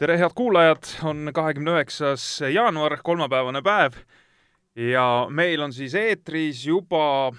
[0.00, 3.98] tere, head kuulajad, on kahekümne üheksas jaanuar, kolmapäevane päev
[4.80, 7.34] ja meil on siis eetris juba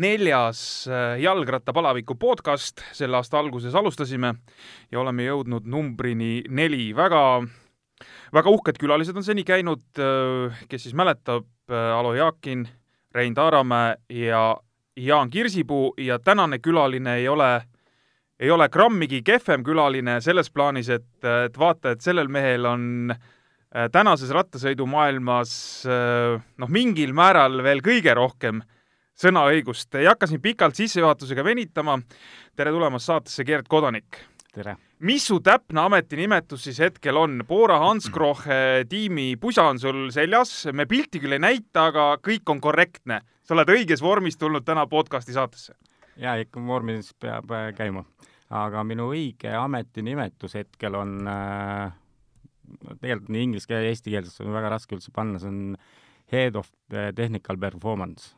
[0.00, 4.32] neljas äh, jalgrattapalaviku podcast, selle aasta alguses alustasime
[4.92, 6.88] ja oleme jõudnud numbrini neli.
[6.96, 7.20] väga,
[8.32, 12.64] väga uhked külalised on seni käinud, äh, kes siis mäletab, äh, Alo Jaakin,
[13.12, 14.56] Rein Taaramäe ja
[14.96, 15.92] Jaan Kirsipuu.
[16.00, 17.66] Ja tänane külaline ei ole
[18.40, 23.88] ei ole grammigi kehvem külaline selles plaanis, et, et vaata, et sellel mehel on äh,
[23.92, 25.52] tänases rattasõidumaailmas
[25.88, 28.62] äh, noh, mingil määral veel kõige rohkem
[29.16, 29.94] sõnaõigust.
[29.96, 31.98] ei hakka siin pikalt sissejuhatusega venitama.
[32.56, 34.20] tere tulemast saatesse, Gerd Kodanik!
[34.52, 34.76] tere!
[35.00, 37.40] mis su täpne ametinimetus siis hetkel on?
[37.48, 42.60] Bora Hansgrohe tiimi pusa on sul seljas, me pilti küll ei näita, aga kõik on
[42.60, 43.22] korrektne.
[43.42, 45.72] sa oled õiges vormis tulnud täna podcasti saatesse
[46.16, 48.04] ja ikka vormis peab äh, käima.
[48.54, 51.94] Aga minu õige ametinimetus hetkel on äh,
[53.00, 55.76] tegelikult nii inglise ja eesti keeles on väga raske üldse panna, see on
[56.30, 58.34] Head of Technical Performance.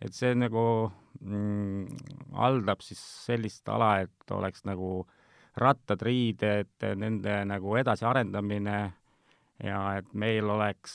[0.00, 1.88] et see nagu mm,
[2.32, 5.04] haldab siis sellist ala, et oleks nagu
[5.60, 8.78] rattad, riided, nende nagu edasiarendamine
[9.60, 10.94] ja et meil oleks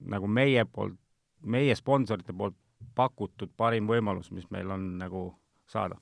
[0.00, 0.96] nagu meie poolt,
[1.44, 2.56] meie sponsorite poolt
[2.96, 5.28] pakutud parim võimalus, mis meil on nagu
[5.68, 5.98] saada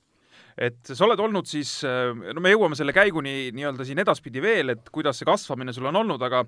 [0.56, 4.89] et sa oled olnud siis, no me jõuame selle käiguni nii-öelda siin edaspidi veel, et
[4.93, 6.45] kuidas see kasvamine sul on olnud, aga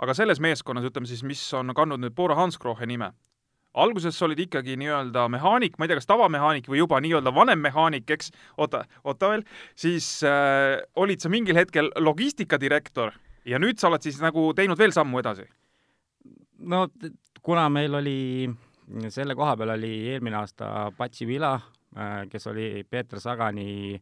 [0.00, 3.10] aga selles meeskonnas, ütleme siis, mis on kandnud nüüd Bora Hansgrohe nime,
[3.76, 7.60] alguses sa olid ikkagi nii-öelda mehaanik, ma ei tea, kas tavamehaanik või juba nii-öelda vanem
[7.62, 9.44] mehaanik, eks, oota, oota veel,
[9.78, 13.12] siis äh, olid sa mingil hetkel logistikadirektor
[13.48, 15.44] ja nüüd sa oled siis nagu teinud veel sammu edasi?
[16.60, 16.86] no
[17.44, 18.48] kuna meil oli,
[19.12, 21.79] selle koha peal oli eelmine aasta Patsi Vila, Äh,
[22.30, 24.00] kes oli Peeter Sagani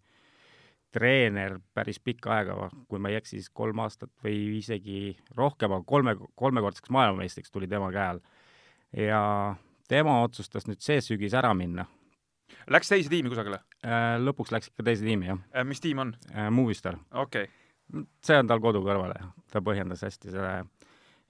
[0.93, 5.85] treener päris pikka aega, kui ma ei eksi, siis kolm aastat või isegi rohkem, aga
[5.89, 8.21] kolme, kolmekordseks maailmameistriks tuli tema käe all.
[8.97, 9.21] ja
[9.89, 11.85] tema otsustas nüüd see sügis ära minna.
[12.73, 13.61] Läks teise tiimi kusagile?
[13.85, 15.41] Äh, lõpuks läks ikka teise tiimi, jah.
[15.53, 16.15] Äh, mis tiim on?
[16.53, 16.97] Movistar.
[17.13, 18.05] okei okay..
[18.25, 20.55] see on tal kodu kõrval ja ta põhjendas hästi selle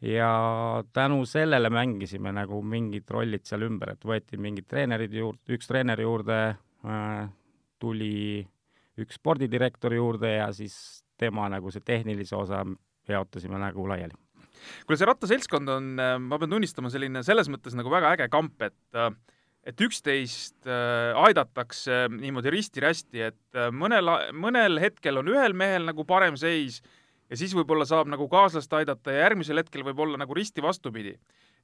[0.02, 5.70] ja tänu sellele mängisime nagu mingid rollid seal ümber, et võeti mingid treenerid juurde, üks
[5.70, 6.38] treener juurde
[6.86, 7.24] äh,,
[7.78, 8.46] tuli
[8.98, 10.76] üks spordidirektor juurde ja siis
[11.18, 12.64] tema nagu see tehnilise osa
[13.08, 14.14] jaotasime nagu laiali.
[14.86, 18.62] kuule, see rattaseltskond on, äh, ma pean tunnistama, selline selles mõttes nagu väga äge kamp,
[18.62, 19.10] et äh,
[19.68, 26.38] et üksteist äh, aidatakse niimoodi risti-rästi, et mõnel, mõnel hetkel on ühel mehel nagu parem
[26.40, 26.78] seis
[27.28, 31.14] ja siis võib-olla saab nagu kaaslast aidata ja järgmisel hetkel võib olla nagu risti vastupidi.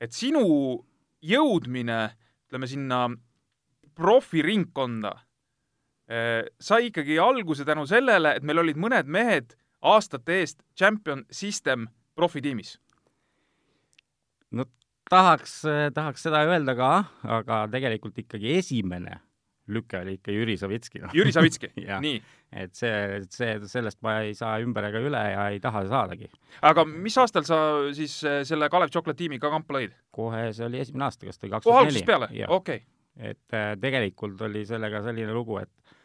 [0.00, 0.84] et sinu
[1.22, 2.00] jõudmine,
[2.48, 3.08] ütleme sinna
[3.94, 5.12] profiringkonda
[6.08, 11.88] eh, sai ikkagi alguse tänu sellele, et meil olid mõned mehed aastate eest Champion System
[12.14, 12.78] profitiimis.
[14.50, 14.66] no
[15.10, 15.62] tahaks,
[15.94, 16.92] tahaks seda öelda ka,
[17.22, 19.20] aga tegelikult ikkagi esimene
[19.72, 21.10] lüke oli ikka Jüri Savitski no..
[21.14, 21.70] Jüri Savitski
[22.06, 22.18] nii.
[22.52, 26.28] et see, see, sellest ma ei saa ümber ega üle ja ei taha saadagi.
[26.62, 27.58] aga mis aastal sa
[27.96, 29.96] siis eh, selle Kalev Chocolate tiimiga kampa lõid?
[30.14, 32.04] kohe, see oli esimene aasta, kas ta oli kaks tuhat neli.
[32.06, 32.30] peale?
[32.30, 32.84] okei okay..
[33.32, 35.96] et äh, tegelikult oli sellega selline lugu, et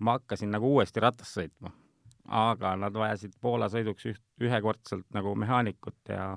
[0.00, 1.74] ma hakkasin nagu uuesti ratast sõitma,
[2.44, 6.34] aga nad vajasid Poola sõiduks üht, ühekordselt nagu mehaanikut ja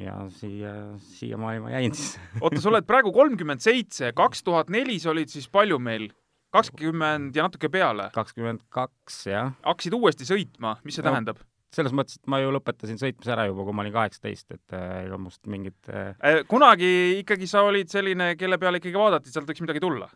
[0.00, 0.74] ja siia,
[1.14, 2.18] siiamaani ma jäin siis.
[2.42, 6.10] oota, sa oled praegu kolmkümmend seitse, kaks tuhat neli sa olid siis palju meil?
[6.54, 8.10] kakskümmend ja natuke peale?
[8.14, 9.54] kakskümmend kaks, jah.
[9.64, 11.42] hakkasid uuesti sõitma, mis see no, tähendab?
[11.74, 14.92] selles mõttes, et ma ju lõpetasin sõitmise ära juba, kui ma olin kaheksateist, et äh,
[15.08, 16.12] ega must mingit äh...
[16.22, 16.90] äh kunagi
[17.24, 20.06] ikkagi sa olid selline, kelle peale ikkagi vaadati, sealt võiks midagi tulla?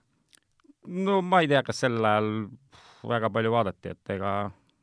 [0.87, 2.31] no ma ei tea, kas sel ajal
[3.09, 4.35] väga palju vaadati, et ega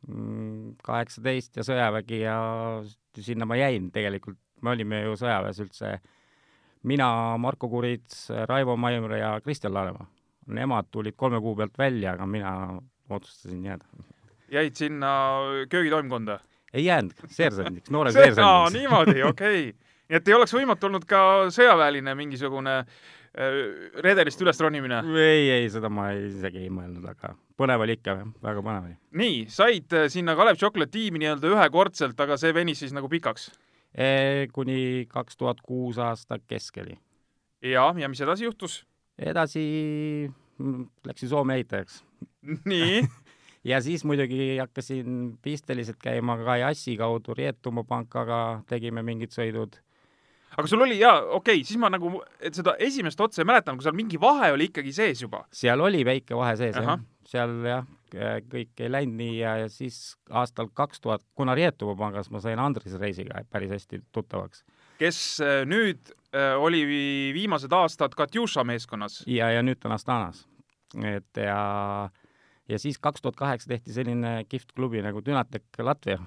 [0.07, 2.38] mm, kaheksateist ja sõjavägi ja
[3.15, 5.94] sinna ma jäin tegelikult me olime ju sõjaväes üldse,
[6.89, 7.07] mina,
[7.41, 10.09] Marko Kurits, Raivo Maimre ja Kristjan Laanemaa.
[10.56, 12.51] Nemad tulid kolme kuu pealt välja, aga mina
[13.09, 13.85] otsustasin jääda.
[14.51, 15.07] jäid sinna
[15.69, 16.39] köögitoimkonda?
[16.75, 18.73] ei jäänud, seersandiks, noore seersandiks.
[18.73, 19.91] niimoodi, okei okay.
[20.09, 21.19] nii et ei oleks võimatu olnud ka
[21.56, 23.59] sõjaväeline mingisugune äh,
[24.03, 25.01] redelist üles ronimine?
[25.15, 28.97] ei, ei, seda ma isegi ei mõelnud, aga põnev oli ikka, väga põnev oli.
[29.23, 33.50] nii, said äh, sinna Kalev Chocolate tiimi nii-öelda ühekordselt, aga see venis siis nagu pikaks?
[34.51, 36.97] Kuni kaks tuhat kuus aasta keskeli.
[37.63, 38.81] ja, ja mis edasi juhtus?
[39.19, 39.62] edasi
[41.06, 42.03] läksin Soome ehitajaks.
[42.65, 43.07] nii
[43.71, 49.80] ja siis muidugi hakkasin pisteliselt käima ka Jassi kaudu Rietumaa pankaga, tegime mingid sõidud.
[50.57, 52.21] aga sul oli jaa, okei okay,, siis ma nagu,
[52.51, 55.45] seda esimest otsa ei mäleta, aga seal mingi vahe oli ikkagi sees juba?
[55.51, 57.01] seal oli väike vahe sees, jah.
[57.27, 57.88] seal jah,
[58.51, 62.59] kõik ei läinud nii ja, ja siis aastal kaks tuhat, kuna Rietuva pangas ma sain
[62.62, 64.63] Andris Reisiga päris hästi tuttavaks.
[65.00, 66.85] kes äh, nüüd äh, oli
[67.35, 69.23] viimased aastad Katjuša meeskonnas.
[69.27, 70.45] ja, ja nüüd ta on Astanas.
[71.03, 72.09] et ja,
[72.69, 76.19] ja siis kaks tuhat kaheksa tehti selline kihvt klubi nagu Dünatek Latvia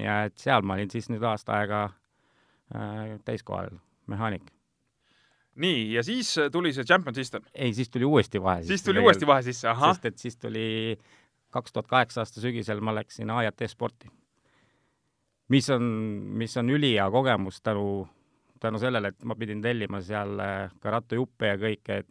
[0.00, 1.84] ja et seal ma olin siis nüüd aasta aega
[2.74, 3.74] äh, täiskohal
[4.06, 4.54] mehaanik
[5.54, 7.42] nii, ja siis tuli see Champion System?
[7.54, 8.72] ei, siis tuli uuesti vahe sisse.
[8.74, 9.94] siis tuli uuesti vahe sisse, ahah.
[9.94, 10.98] sest et siis tuli
[11.54, 14.10] kaks tuhat kaheksa aasta sügisel ma läksin AJT sporti.
[15.48, 15.82] mis on,
[16.40, 18.08] mis on ülihea kogemus tänu,
[18.60, 22.08] tänu sellele, et ma pidin tellima seal äh, ka rattajuppe ja kõike, et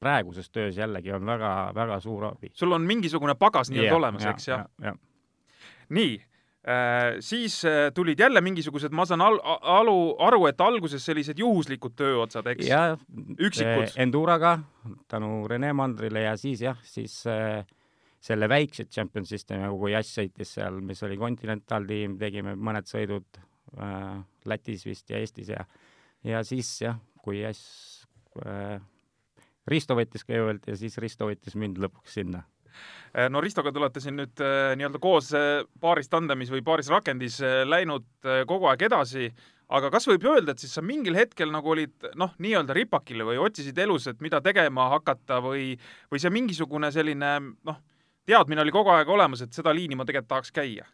[0.00, 2.50] praeguses töös jällegi on väga-väga suur abi.
[2.54, 4.96] sul on mingisugune pagas nii-öelda yeah, olemas, eks, jah ja, ja.?
[5.88, 6.16] nii
[6.66, 11.92] Äh, siis äh, tulid jälle mingisugused, ma saan al-, alu, aru, et alguses sellised juhuslikud
[11.94, 12.66] tööotsad, eks?
[12.66, 12.96] jah,
[13.38, 13.92] üksikud.
[14.02, 14.56] Enduraga
[15.06, 17.62] tänu Rene Mandrile ja siis jah, siis äh,
[18.26, 23.38] selle väikse Champion Systemi, kui Jass sõitis seal, mis oli Continental tiim, tegime mõned sõidud
[23.38, 24.18] äh,
[24.50, 25.62] Lätis vist ja Eestis ja
[26.26, 28.04] ja siis jah, kui Jass
[28.42, 28.80] äh,
[29.70, 32.44] Risto võttis kõigepealt ja siis Risto võttis mind lõpuks sinna.
[33.16, 35.30] Eh, no Ristoga te olete siin nüüd eh, nii-öelda koos
[35.80, 38.06] paaris tandemis või paaris rakendis läinud
[38.46, 39.30] kogu aeg edasi,
[39.72, 43.40] aga kas võib öelda, et siis sa mingil hetkel nagu olid noh, nii-öelda ripakil või
[43.42, 45.72] otsisid elus, et mida tegema hakata või,
[46.12, 47.32] või see mingisugune selline
[47.66, 47.80] noh,
[48.26, 50.86] teadmine oli kogu aeg olemas, et seda liini ma tegelikult tahaks käia?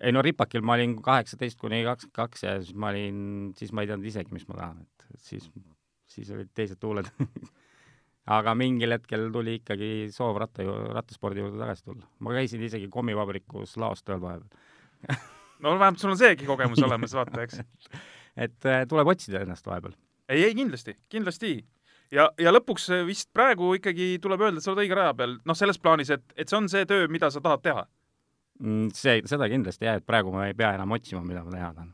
[0.00, 3.84] ei no ripakil ma olin kaheksateist kuni kakskümmend kaks ja siis ma olin, siis ma
[3.84, 5.46] ei teadnud isegi, mis ma tahan, et siis,
[6.12, 7.08] siis olid teised tuuled
[8.36, 12.04] aga mingil hetkel tuli ikkagi soov ratta ju, rattaspordi juurde tagasi tulla.
[12.20, 15.16] ma käisin isegi kommivabrikus laos tööl vahepeal
[15.62, 17.62] no vähemalt sul on seegi kogemus olemas, vaata, eks
[18.46, 19.96] et äh, tuleb otsida ennast vahepeal.
[20.28, 21.56] ei, ei kindlasti, kindlasti.
[22.12, 25.58] Ja, ja lõpuks vist praegu ikkagi tuleb öelda, et sa oled õige raja peal, noh,
[25.58, 27.86] selles plaanis, et, et see on see töö, mida sa tahad teha
[28.60, 28.90] mm,.
[28.96, 31.90] see, seda kindlasti jah, et praegu ma ei pea enam otsima, mida ma teha tahan.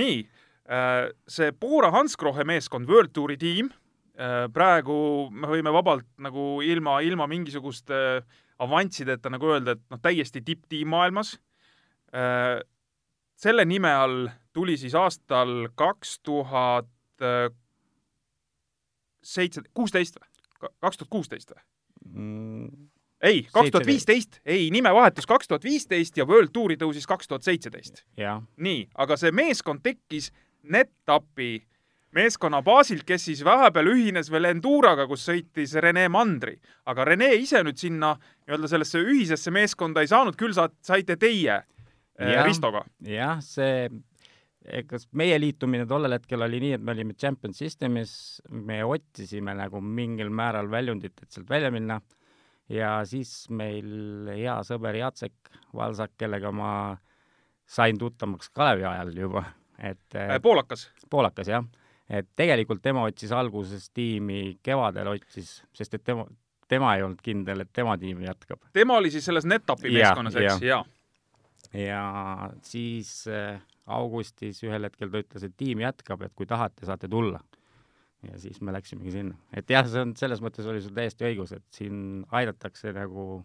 [0.00, 0.20] nii,
[0.68, 3.72] äh, see Bora Hansgrohe meeskond, World Touri tiim
[4.14, 7.96] Äh, praegu me võime vabalt nagu ilma, ilma mingisuguste
[8.62, 11.32] avanssideta nagu öelda, et noh, täiesti tipptiim maailmas.
[12.14, 12.60] Äh,
[13.34, 16.86] selle nime all tuli siis aastal kaks tuhat
[19.24, 20.30] seitse, kuusteist või?
[20.80, 21.62] kaks tuhat kuusteist või?
[22.14, 22.88] Mm,
[23.24, 27.46] ei, kaks tuhat viisteist, ei, nimevahetus kaks tuhat viisteist ja World Touri tõusis kaks tuhat
[27.46, 28.04] seitseteist.
[28.56, 30.30] nii, aga see meeskond tekkis
[30.62, 31.64] NetApi
[32.14, 36.56] meeskonna baasilt, kes siis vahepeal ühines veel Enduraga, kus sõitis Rene Mandri.
[36.86, 41.56] aga Rene ise nüüd sinna nii-öelda sellesse ühisesse meeskonda ei saanud, küll sa, saite teie
[41.56, 42.84] äh, ja, Ristoga.
[43.02, 43.88] jah, see,
[44.88, 48.14] kas meie liitumine tollel hetkel oli nii, et me olime Champion Systemis,
[48.50, 52.00] me otsisime nagu mingil määral väljundit, et sealt välja minna
[52.72, 56.70] ja siis meil hea sõber Jacek Valsak, kellega ma
[57.66, 59.44] sain tuttavaks Kalevi ajal juba,
[59.78, 60.88] et äh, poolakas?
[61.10, 61.64] poolakas, jah
[62.10, 66.26] et tegelikult tema otsis alguses tiimi, kevadel otsis, sest et tema,
[66.68, 68.60] tema ei olnud kindel, et tema tiimi jätkab.
[68.72, 70.82] tema oli siis selles NetApi meeskonnas, eks, jaa?
[71.72, 72.02] ja
[72.62, 77.40] siis äh, augustis ühel hetkel ta ütles, et tiim jätkab, et kui tahate, saate tulla.
[78.24, 79.36] ja siis me läksimegi sinna.
[79.52, 83.44] et jah, see on, selles mõttes oli sul täiesti õigus, et siin aidatakse nagu,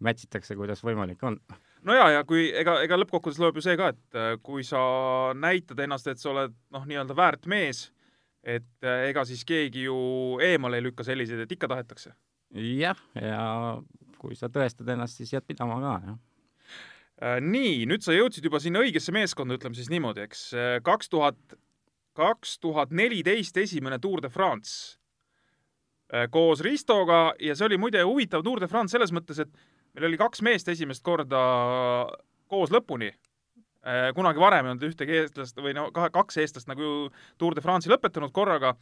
[0.00, 1.40] mätsitakse, kuidas võimalik on
[1.84, 4.80] no ja, ja kui ega, ega lõppkokkuvõttes loeb ju see ka, et äh, kui sa
[5.36, 7.90] näitad ennast, et sa oled noh, nii-öelda väärt mees,
[8.42, 9.98] et äh, ega siis keegi ju
[10.44, 12.14] eemale ei lükka selliseid, et ikka tahetakse.
[12.56, 13.42] jah, ja
[14.16, 16.18] kui sa tõestad ennast, siis jääd pidama ka, jah
[17.16, 20.42] nii, nüüd sa jõudsid juba sinna õigesse meeskonda, ütleme siis niimoodi, eks,
[20.84, 21.38] kaks tuhat,
[22.16, 24.98] kaks tuhat neliteist esimene Tour de France.
[26.30, 29.50] Koos Ristoga ja see oli muide huvitav Tour de France selles mõttes, et
[29.96, 31.40] meil oli kaks meest esimest korda
[32.52, 33.10] koos lõpuni.
[33.86, 37.08] Äh, kunagi varem ei olnud ühtegi eestlast või no kaks eestlast nagu
[37.38, 38.74] Tour de France'i lõpetanud korraga.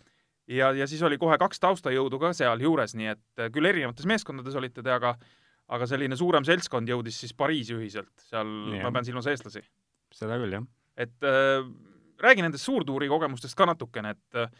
[0.48, 4.56] Ja, ja siis oli kohe kaks taustajõudu ka sealjuures, nii et äh, küll erinevates meeskondades
[4.56, 5.14] olite te, aga
[5.68, 8.84] aga selline suurem seltskond jõudis siis Pariisi ühiselt, seal ja.
[8.84, 9.64] ma pean silmas eestlasi.
[10.14, 10.68] seda küll, jah.
[11.00, 11.64] et äh,
[12.20, 14.50] räägi nendest suurtuuri kogemustest ka natukene, et äh,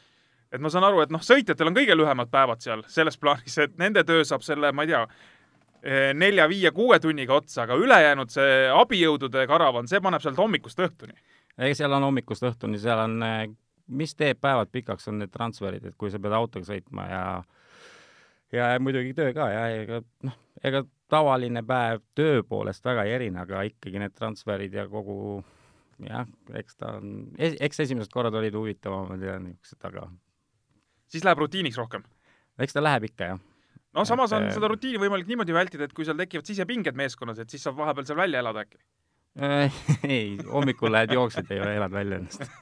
[0.55, 3.79] et ma saan aru, et noh, sõitjatel on kõige lühemad päevad seal selles plaanis, et
[3.81, 5.03] nende töö saab selle, ma ei tea,
[5.85, 11.13] Eh, nelja-viie-kuue tunniga otsa, aga ülejäänud see abijõudude karavan, see paneb sealt hommikust õhtuni.
[11.59, 13.51] ei, seal on hommikust õhtuni, seal on, eh,
[13.89, 17.43] mis teeb päevad pikaks, on need transferid, et kui sa pead autoga sõitma ja
[18.55, 23.43] ja muidugi töö ka ja ega noh, ega tavaline päev töö poolest väga ei erine,
[23.45, 25.43] aga ikkagi need transferid ja kogu
[26.05, 30.09] jah, eks ta on, eks esimesed korrad olid huvitavamad ja niisugused, aga
[31.11, 32.07] siis läheb rutiiniks rohkem?
[32.59, 33.43] eks ta läheb ikka, jah
[33.95, 36.99] no samas on Et, äh, seda rutiini võimalik niimoodi vältida, et kui seal tekivad sisepinged
[36.99, 38.81] meeskonnas, et siis saab vahepeal seal välja elada äkki.
[40.17, 42.45] ei, hommikul lähed jooksed ja elad välja ennast.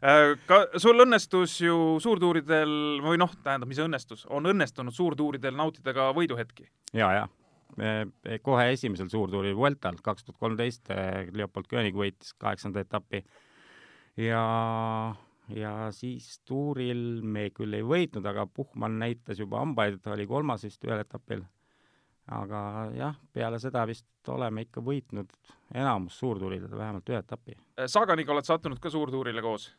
[0.00, 2.70] Äh, ka sul õnnestus ju suurtuuridel
[3.04, 6.64] või noh, tähendab, mis õnnestus, on õnnestunud suurtuuridel nautida ka võiduhetki.
[6.96, 10.88] ja, ja kohe esimesel suurtuuril Vueltal kaks tuhat kolmteist
[11.36, 13.20] Leopold Köönig võitis kaheksanda etapi
[14.24, 15.14] ja,
[15.54, 20.84] ja siis tuuril me küll ei võitnud, aga Puhman näitas juba hambaid, oli kolmas vist
[20.86, 21.44] ühel etapil.
[22.30, 22.62] Aga
[22.94, 25.30] jah, peale seda vist oleme ikka võitnud
[25.74, 27.56] enamus suurtuuridel vähemalt ühe etapi.
[27.90, 29.70] Saganiga oled sattunud ka suurtuurile koos.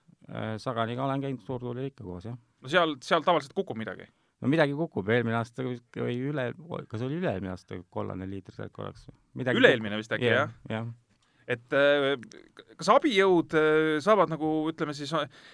[0.62, 2.38] Saganiga olen käinud suurtuuril ikka koos, jah.
[2.62, 4.08] no seal, seal tavaliselt kukub midagi.
[4.42, 6.52] no midagi kukub, eelmine aasta või üle,
[6.90, 10.54] kas oli üle-eelmine aasta kollane liiter sealt korraks üle-eelmine vist äkki jah?
[10.70, 10.88] jah,
[11.52, 12.16] et äh,
[12.80, 15.12] kas abijõud äh, saavad nagu ütleme siis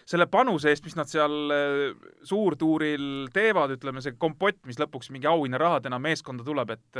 [0.07, 5.29] selle panuse eest, mis nad seal äh, suurtuuril teevad, ütleme see kompott, mis lõpuks mingi
[5.31, 6.99] auhinnarahadena meeskonda tuleb, et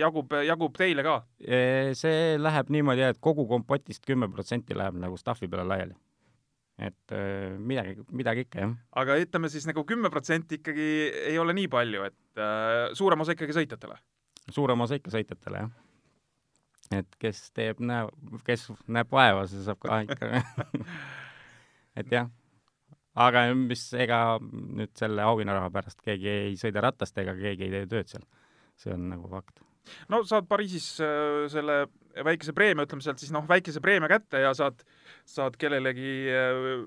[0.00, 1.20] jagub, jagub teile ka?
[1.98, 5.96] see läheb niimoodi, et kogu kompotist kümme protsenti läheb nagu staffi peale laiali.
[6.84, 7.14] et
[7.62, 8.74] midagi, midagi ikka jah.
[8.98, 10.88] aga ütleme siis nagu kümme protsenti ikkagi
[11.30, 13.98] ei ole nii palju, et äh, suurem osa ikkagi sõitjatele.
[14.50, 15.72] suurem osa ikka sõitjatele jah.
[16.92, 18.10] Et kes teeb, näeb,
[18.46, 20.42] kes näeb vaeva, see saab ka ikka.
[22.00, 22.30] et jah,
[23.14, 27.92] aga mis, ega nüüd selle auhinnaraha pärast keegi ei sõida ratast ega keegi ei tee
[27.92, 28.26] tööd seal.
[28.80, 29.62] see on nagu fakt.
[30.12, 31.84] no saad Pariisis äh, selle
[32.24, 34.84] väikese preemia, ütleme sealt siis noh, väikese preemia kätte ja saad,
[35.28, 36.84] saad kellelegi äh,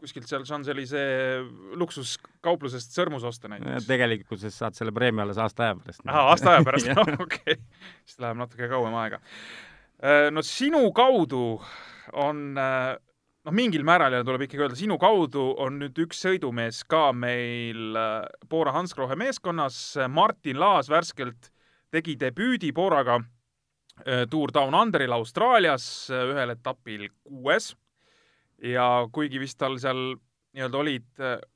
[0.00, 1.42] kuskilt seal Champs-Élysee
[1.80, 3.86] luksuskauplusest sõrmus osta näiteks.
[3.88, 6.04] tegelikkuses saad selle preemia alles aasta aja pärast.
[6.06, 6.92] ahah, aasta aja pärast
[7.26, 7.58] okei.
[8.04, 9.20] siis läheb natuke kauem aega.
[10.32, 11.60] no sinu kaudu
[12.12, 12.56] on
[13.48, 17.96] noh, mingil määral ja tuleb ikkagi öelda, sinu kaudu on nüüd üks sõidumees ka meil
[17.96, 19.80] äh, Bora Hansgrohe meeskonnas,
[20.12, 21.50] Martin Laas värskelt
[21.94, 27.72] tegi debüüdi Boraga äh, Tour Down Underil Austraalias äh, ühel etapil kuues
[28.62, 30.16] ja kuigi vist tal seal
[30.56, 31.08] nii-öelda olid,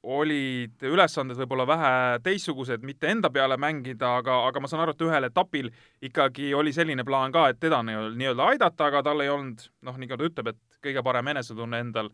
[0.03, 1.93] olid ülesanded võib-olla vähe
[2.25, 5.71] teistsugused, mitte enda peale mängida, aga, aga ma saan aru, et ühel etapil
[6.05, 10.11] ikkagi oli selline plaan ka, et teda nii-öelda aidata, aga tal ei olnud noh, nii
[10.11, 12.13] nagu ta ütleb, et kõige parem enesetunne endal.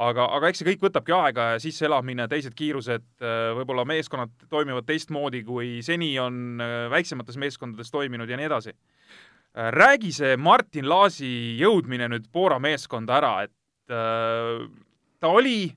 [0.00, 3.04] aga, aga eks see kõik võtabki aega ja sisseelamine, teised kiirused,
[3.58, 8.72] võib-olla meeskonnad toimivad teistmoodi, kui seni on äh, väiksemates meeskondades toiminud ja nii edasi.
[9.52, 13.52] räägi see Martin Laasi jõudmine nüüd Bora meeskonda ära, et
[13.92, 14.66] äh,
[15.20, 15.70] ta oli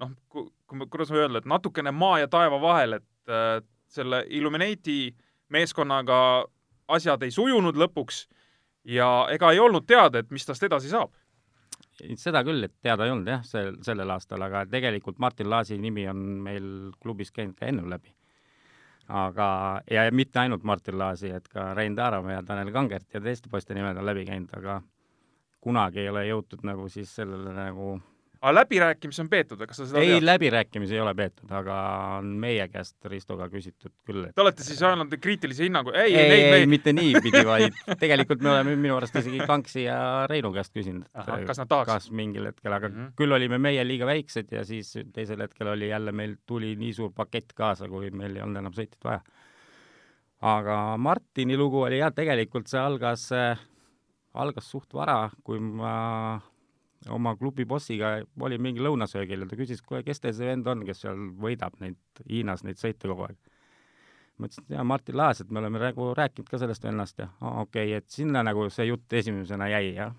[0.00, 4.24] noh, kui ma, kuidas ma öelda, et natukene maa ja taeva vahel, et äh, selle
[4.28, 5.14] Illuminati
[5.50, 6.20] meeskonnaga
[6.90, 8.24] asjad ei sujunud lõpuks
[8.90, 11.12] ja ega ei olnud teada, et mis tast edasi saab.
[12.16, 16.06] seda küll, et teada ei olnud jah, sel, sellel aastal, aga tegelikult Martin Laasi nimi
[16.08, 16.70] on meil
[17.02, 18.14] klubis käinud ka ennem läbi.
[19.08, 23.50] aga, ja mitte ainult Martin Laasi, et ka Rein Taaramäe ja Tanel Kangert ja teiste
[23.50, 24.80] poiste nimed on läbi käinud, aga
[25.60, 27.98] kunagi ei ole jõutud nagu siis sellele nagu
[28.40, 31.76] aga läbirääkimisi on peetud, kas sa seda ei, läbirääkimisi ei ole peetud, aga
[32.18, 35.92] on meie käest Ristoga küsitud küll, et Te olete siis andnud kriitilise hinnangu?
[35.92, 39.98] ei, ei, ei, ei, mitte niipidi, vaid tegelikult me oleme minu arust isegi Kanksi ja
[40.30, 41.90] Reinu käest küsinud, et kas nad tahaks?
[41.92, 42.96] kas mingil hetkel, aga mm.
[42.96, 43.12] -hmm.
[43.20, 47.12] küll olime meie liiga väiksed ja siis teisel hetkel oli jälle meil tuli nii suur
[47.16, 49.20] pakett kaasa, kui meil ei olnud enam sõitjat vaja.
[50.40, 53.28] aga Martini lugu oli jah, tegelikult see algas,
[54.34, 56.40] algas suht vara, kui ma
[57.08, 60.84] oma klubi bossiga olin mingi lõunasöögil ja ta küsis, kuule, kes teil see vend on,
[60.86, 63.38] kes seal võidab neid Hiinas neid sõite kogu aeg.
[64.40, 67.30] ma ütlesin, et jaa, Martin Laas, et me oleme nagu rääkinud ka sellest vennast ja
[67.40, 70.12] okei okay,, et sinna nagu see jutt esimesena jäi jah.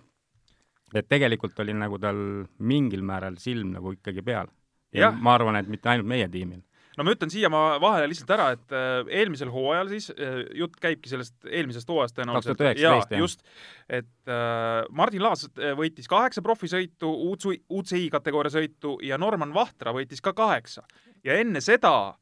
[0.94, 2.18] et tegelikult oli nagu tal
[2.58, 4.50] mingil määral silm nagu ikkagi peal.
[4.94, 6.62] ja ma arvan, et mitte ainult meie tiimil.
[6.98, 10.76] No ma ütlen siia ma vahele lihtsalt ära, et äh, eelmisel hooajal siis äh, jutt
[10.82, 12.60] käibki sellest eelmisest hooajast tõenäoliselt.
[12.60, 13.46] 2019, jaa, just,
[13.88, 17.12] et äh, Martin Laas äh, võitis kaheksa profisõitu,
[17.72, 20.84] UCI kategooria sõitu ja Norman Vahtra võitis ka kaheksa.
[21.24, 22.16] ja enne seda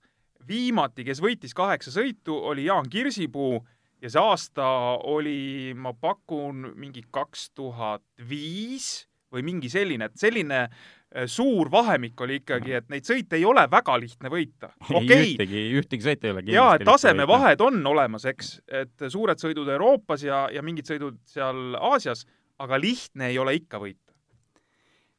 [0.47, 3.59] viimati, kes võitis kaheksa sõitu, oli Jaan Kirsipuu
[4.01, 4.65] ja see aasta
[5.09, 12.21] oli, ma pakun, mingi kaks tuhat viis või mingi selline, et selline äh, suur vahemik
[12.25, 14.71] oli ikkagi, et neid sõite ei ole väga lihtne võita.
[14.99, 19.69] okei ühtegi, ühtegi sõitu ei ole jaa, et tasemevahed on olemas, eks, et suured sõidud
[19.77, 22.25] Euroopas ja, ja mingid sõidud seal Aasias,
[22.59, 24.13] aga lihtne ei ole ikka võita.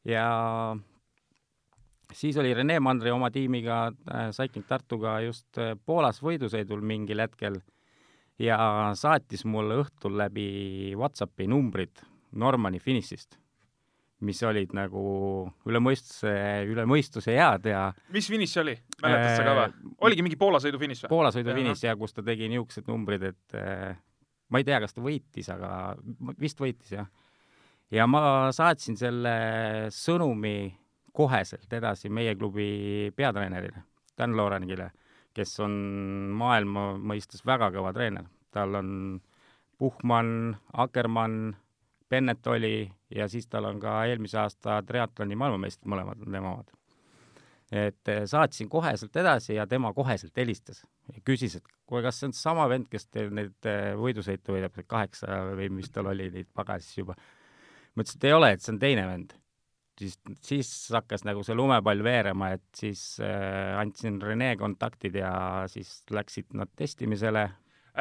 [0.04, 0.28] ja
[2.12, 7.60] siis oli Rene Mandri oma tiimiga äh, Cycling Tartuga just äh, Poolas võidusõidul mingil hetkel
[8.40, 8.58] ja
[8.96, 12.02] saatis mulle õhtul läbi Whatsappi numbrid
[12.32, 13.38] Normani finišist.
[14.26, 15.02] Mis olid nagu
[15.68, 16.32] üle mõistuse,
[16.68, 18.74] üle mõistuse head ja mis finiš see oli?
[19.00, 19.64] mäletad sa ka või?
[19.64, 21.12] Äh, oligi mingi Poola sõidu finiš või?
[21.14, 23.96] Poola sõidu finiš ja kus ta tegi niisugused numbrid, et äh,
[24.52, 25.70] ma ei tea, kas ta võitis, aga
[26.40, 27.08] vist võitis jah.
[27.94, 28.22] ja ma
[28.56, 29.34] saatsin selle
[29.94, 30.72] sõnumi
[31.16, 33.86] koheselt edasi meie klubi peatreenerile,
[34.18, 34.90] Dan Lorenile,
[35.34, 35.72] kes on
[36.36, 38.28] maailma mõistes väga kõva treener.
[38.50, 39.20] tal on
[39.78, 41.54] Puhman, Akkermann,
[42.10, 46.76] Bennett oli ja siis tal on ka eelmise aasta triatloni maailmameistrid, mõlemad on tema omad.
[47.70, 50.82] et eh, saatsin koheselt edasi ja tema koheselt helistas
[51.14, 54.80] ja küsis, et kuule, kas see on sama vend, kes teil neid eh, võidusõite võidab,
[54.90, 57.14] kaheksa või mis tal oli neid pagasis juba.
[57.94, 59.36] ma ütlesin, et ei ole, et see on teine vend.
[60.00, 65.32] siis, siis hakkas nagu see lumepall veerema, et siis äh, andsin Rene kontaktid ja
[65.70, 67.46] siis läksid nad testimisele.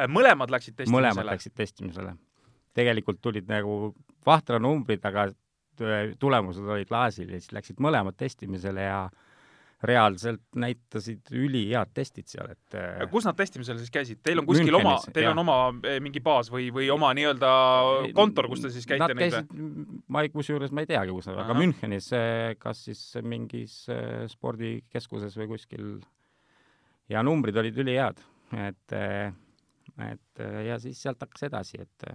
[0.08, 0.98] mõlemad läksid testimisele?
[0.98, 2.16] mõlemad läksid testimisele
[2.76, 3.94] tegelikult tulid nagu
[4.26, 5.30] vahtra numbrid, aga
[6.20, 9.02] tulemused olid laasil ja siis läksid mõlemad testimisele ja
[9.86, 12.74] reaalselt näitasid ülihead testid seal, et
[13.08, 14.20] kus nad testimisel siis käisid?
[14.20, 15.32] Teil on kuskil Münchenis, oma, teil jah.
[15.32, 17.52] on oma mingi baas või, või oma nii-öelda
[18.16, 19.54] kontor, kus te siis käite nad käisid,
[20.12, 22.10] ma ei, kusjuures ma ei teagi, kus nad, aga Münchenis,
[22.60, 23.82] kas siis mingis
[24.34, 25.86] spordikeskuses või kuskil
[27.08, 28.20] ja numbrid olid ülihead,
[28.60, 28.98] et
[30.10, 32.12] et ja siis sealt hakkas edasi, et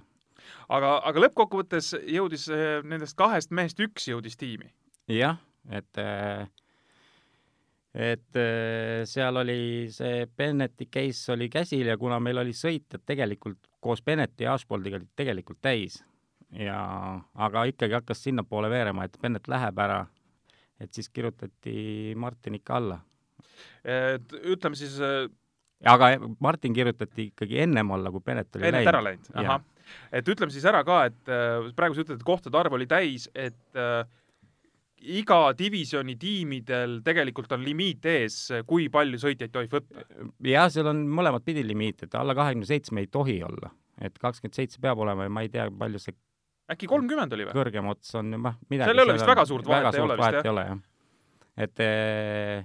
[0.74, 4.72] aga, aga lõppkokkuvõttes jõudis eh, nendest kahest mehest üks jõudis tiimi.
[5.12, 5.38] jah,
[5.70, 6.48] et eh,
[7.96, 13.70] et eh, seal oli see Bennetti case oli käsil ja kuna meil oli sõitjad tegelikult
[13.80, 16.02] koos Bennetti ja Ashboldiga olid tegelikult täis
[16.52, 16.78] ja
[17.48, 20.06] aga ikkagi hakkas sinnapoole veerema, et Bennett läheb ära,
[20.80, 23.00] et siis kirjutati Martin ikka alla.
[24.54, 25.00] ütleme siis
[25.84, 26.10] aga
[26.40, 28.78] Martin kirjutati ikkagi ennem alla, kui Bennet oli läinud.
[28.78, 29.64] Bennet ära läinud, ahah
[30.12, 33.28] et ütleme siis ära ka, et äh, praegu sa ütled, et kohtade arv oli täis,
[33.34, 34.04] et äh,
[35.20, 40.06] iga divisjoni tiimidel tegelikult on limiit ees, kui palju sõitjaid tohib võtta?
[40.48, 44.58] jah, seal on mõlemat pidi limiit, et alla kahekümne seitsme ei tohi olla, et kakskümmend
[44.58, 46.16] seitse peab olema ja ma ei tea, palju see
[46.72, 47.58] äkki kolmkümmend oli või?
[47.60, 50.40] kõrgem ots on, noh, midagi seal ei ole vist väga suurt vahet, ei ole vist,
[50.46, 50.80] jah?
[51.66, 52.64] et eh,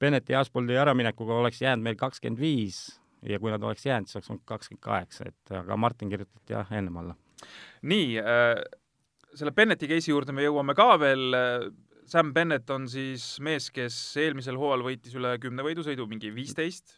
[0.00, 4.20] Bennetti ja Aspoldi äraminekuga oleks jäänud meil kakskümmend viis ja kui nad oleks jäänud, siis
[4.20, 7.16] oleks olnud kakskümmend kaheksa, et aga Martin kirjutati jah, ennem alla.
[7.82, 8.54] nii äh,,
[9.34, 11.36] selle Bennetti case'i juurde me jõuame ka veel.
[12.10, 16.96] Sam Bennett on siis mees, kes eelmisel hooajal võitis üle kümne võidusõidu, mingi viisteist?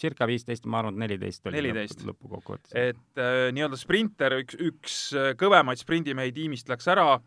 [0.00, 2.02] circa viisteist, ma arvan, et neliteist oli 14.
[2.08, 2.72] lõpukokkuvõttes.
[2.74, 4.96] et äh, nii-öelda sprinter, üks, üks
[5.40, 7.20] kõvemaid sprindimehi tiimist läks ära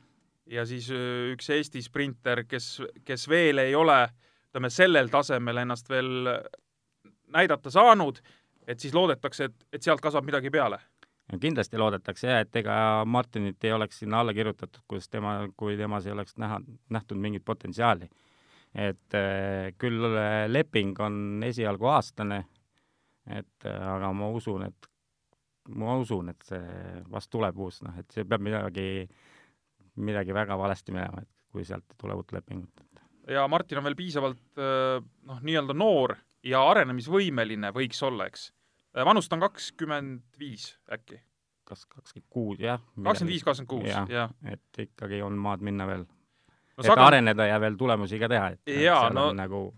[0.51, 2.73] ja siis äh, üks Eesti sprinter, kes,
[3.07, 4.01] kes veel ei ole
[4.49, 6.27] ütleme, sellel tasemel ennast veel
[7.33, 8.19] näidata saanud,
[8.67, 10.79] et siis loodetakse, et, et sealt kasvab midagi peale.
[11.41, 16.05] kindlasti loodetakse jah, et ega Martinit ei oleks sinna alla kirjutatud, kus tema, kui temas
[16.05, 16.59] ei oleks näha,
[16.89, 18.09] nähtud mingit potentsiaali.
[18.75, 20.03] et äh, küll
[20.47, 22.45] leping on esialgu aastane,
[23.25, 24.89] et äh, aga ma usun, et
[25.69, 29.07] ma usun, et see vast tuleb uus, noh, et see peab midagi,
[29.95, 32.85] midagi väga valesti minema, et kui sealt ei tule uut lepingut.
[33.27, 38.51] ja Martin on veel piisavalt noh, nii-öelda noor ja arenemisvõimeline võiks olla, eks.
[38.97, 41.21] Äh, vanust on kakskümmend viis äkki.
[41.67, 42.81] kas kakskümmend kuus, jah.
[43.03, 44.33] kakskümmend viis, kakskümmend kuus, jah.
[44.45, 46.79] et ikkagi on maad minna veel no,.
[46.79, 47.05] et Sagan...
[47.05, 49.69] areneda ja veel tulemusi ka teha, et jaa, no nagu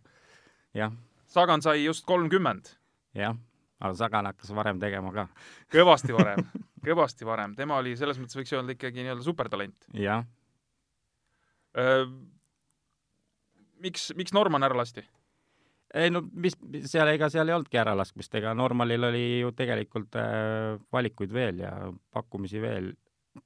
[0.78, 0.94] jah.
[1.30, 2.74] Sagan sai just kolmkümmend.
[3.18, 3.38] jah,
[3.80, 5.28] aga Sagan hakkas varem tegema ka.
[5.74, 6.46] kõvasti varem
[6.86, 9.88] kõvasti varem, tema oli selles mõttes võiks öelda ikkagi nii-öelda supertalent.
[9.98, 10.26] jah.
[13.84, 15.06] miks, miks Norman ära lasti?
[15.94, 20.78] Ei no mis, seal, ega seal ei olnudki äralaskmist, ega Normalil oli ju tegelikult äh,
[20.94, 21.74] valikuid veel ja
[22.14, 22.92] pakkumisi veel,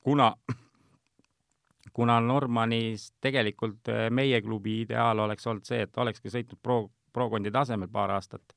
[0.03, 0.33] kuna,
[1.97, 6.79] kuna Normanis tegelikult äh, meie klubi ideaal oleks olnud see, et olekski sõitnud pro,
[7.13, 8.55] prokondi tasemel paar aastat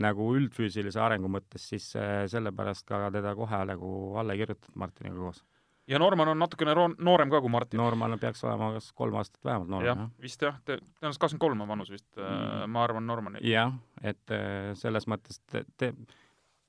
[0.00, 5.20] nagu üldfüüsilise arengu mõttes, siis äh, sellepärast ka teda kohe nagu alla ei kirjutatud Martiniga
[5.20, 5.44] koos
[5.86, 7.80] ja Norman on natukene noorem ka kui Martin.
[7.80, 10.12] Norman peaks olema kas kolm aastat vähemalt noorem, jah?
[10.22, 13.42] vist jah, tõenäoliselt kakskümmend kolm on vanus vist äh, mm., ma arvan, Normani.
[13.48, 15.92] jah, et äh, selles mõttes te, te,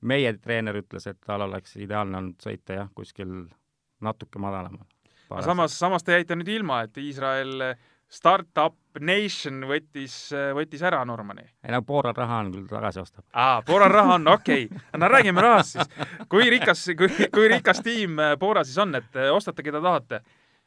[0.06, 3.46] meie treener ütles, et tal oleks ideaalne olnud sõita jah, kuskil
[4.04, 4.84] natuke madalamal.
[5.40, 7.72] samas, samas te jäite nüüd ilma, et Iisrael
[8.06, 10.14] Startup Nation võttis,
[10.54, 11.42] võttis ära Normani.
[11.66, 13.24] ei no Booral raha on küll tagasi ostab.
[13.32, 14.84] aa, Booral raha on, okei okay..
[15.00, 15.88] no räägime rahast siis.
[16.30, 20.22] kui rikas, kui, kui rikas tiim Bora siis on, et ostate, keda tahate?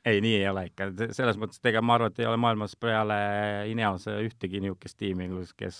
[0.05, 2.75] ei, nii ei ole ikka, selles mõttes, et ega ma arvan, et ei ole maailmas
[2.79, 3.21] peale
[3.71, 5.79] Ineose ühtegi niisugust tiimi, kus, kes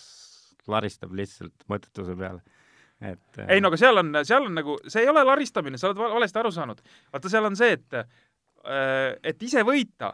[0.72, 2.44] laristab lihtsalt mõttetuse peale
[3.02, 6.02] et ei no aga seal on, seal on nagu, see ei ole laristamine, sa oled
[6.02, 6.82] valesti aru saanud.
[7.14, 8.02] vaata, seal on see, et
[9.24, 10.12] et ise võita,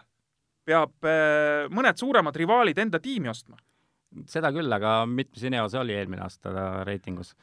[0.65, 3.57] peab äh, mõned suuremad rivaalid enda tiimi ostma.
[4.31, 7.35] seda küll, aga mitmes Ineos oli eelmine aasta reitingus?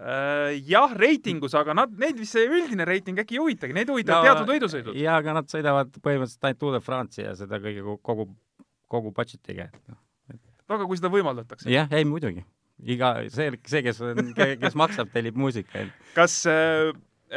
[0.00, 4.24] Äh, jah, reitingus, aga nad, neid vist see üldine reiting äkki ei huvitagi, neid huvitavad
[4.24, 4.96] no, teatud võidusõidud.
[4.96, 8.30] jaa, aga nad sõidavad põhimõtteliselt ainult Tour de France'i ja seda kõige kogu,
[8.88, 10.00] kogu budget'iga, et noh.
[10.64, 11.68] no aga kui seda võimaldatakse?
[11.68, 12.46] jah, ei muidugi.
[12.80, 15.84] iga, see, see, kes on, kes maksab, tellib muusika.
[16.16, 16.94] kas äh,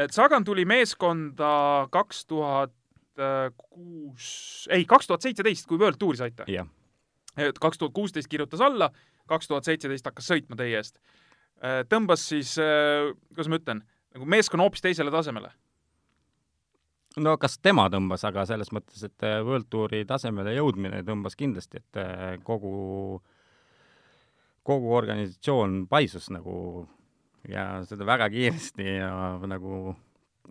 [0.09, 1.51] Sagan tuli meeskonda
[1.93, 2.71] kaks tuhat
[3.57, 6.47] kuus, ei, kaks tuhat seitseteist, kui World Touri saite?
[7.59, 8.91] kaks tuhat kuusteist kirjutas alla,
[9.29, 10.99] kaks tuhat seitseteist hakkas sõitma teie eest.
[11.63, 13.83] Äh, tõmbas siis, äh, kuidas ma ütlen,
[14.15, 15.53] nagu meeskonna hoopis teisele tasemele?
[17.23, 21.79] no kas tema tõmbas, aga selles mõttes, et äh, World Touri tasemele jõudmine tõmbas kindlasti,
[21.79, 23.21] et kogu,
[24.65, 26.87] kogu organisatsioon paisus nagu
[27.47, 29.13] ja seda väga kiiresti ja
[29.47, 29.93] nagu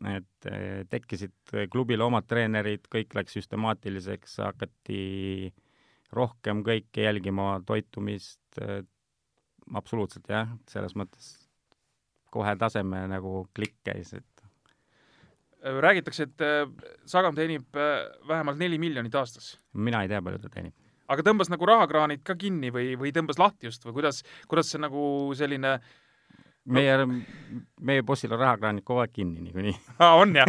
[0.09, 5.53] et eh, tekkisid klubile omad treenerid, kõik läks süstemaatiliseks, hakati
[6.17, 8.83] rohkem kõike jälgima, toitumist, eh,
[9.79, 11.35] absoluutselt jah, selles mõttes
[12.33, 14.29] kohe taseme nagu klikk käis, et
[15.63, 16.43] räägitakse, et
[17.07, 17.77] Sagam teenib
[18.27, 19.59] vähemalt neli miljonit aastas.
[19.73, 20.75] mina ei tea, palju ta teenib.
[21.13, 24.81] aga tõmbas nagu rahakraanid ka kinni või, või tõmbas lahti just või kuidas, kuidas see
[24.81, 25.05] nagu
[25.39, 26.02] selline äh,
[26.65, 27.07] meie no.,
[27.83, 29.75] meie bossil on rahakraanid kogu aeg kinni niikuinii.
[30.03, 30.49] aa, on jah?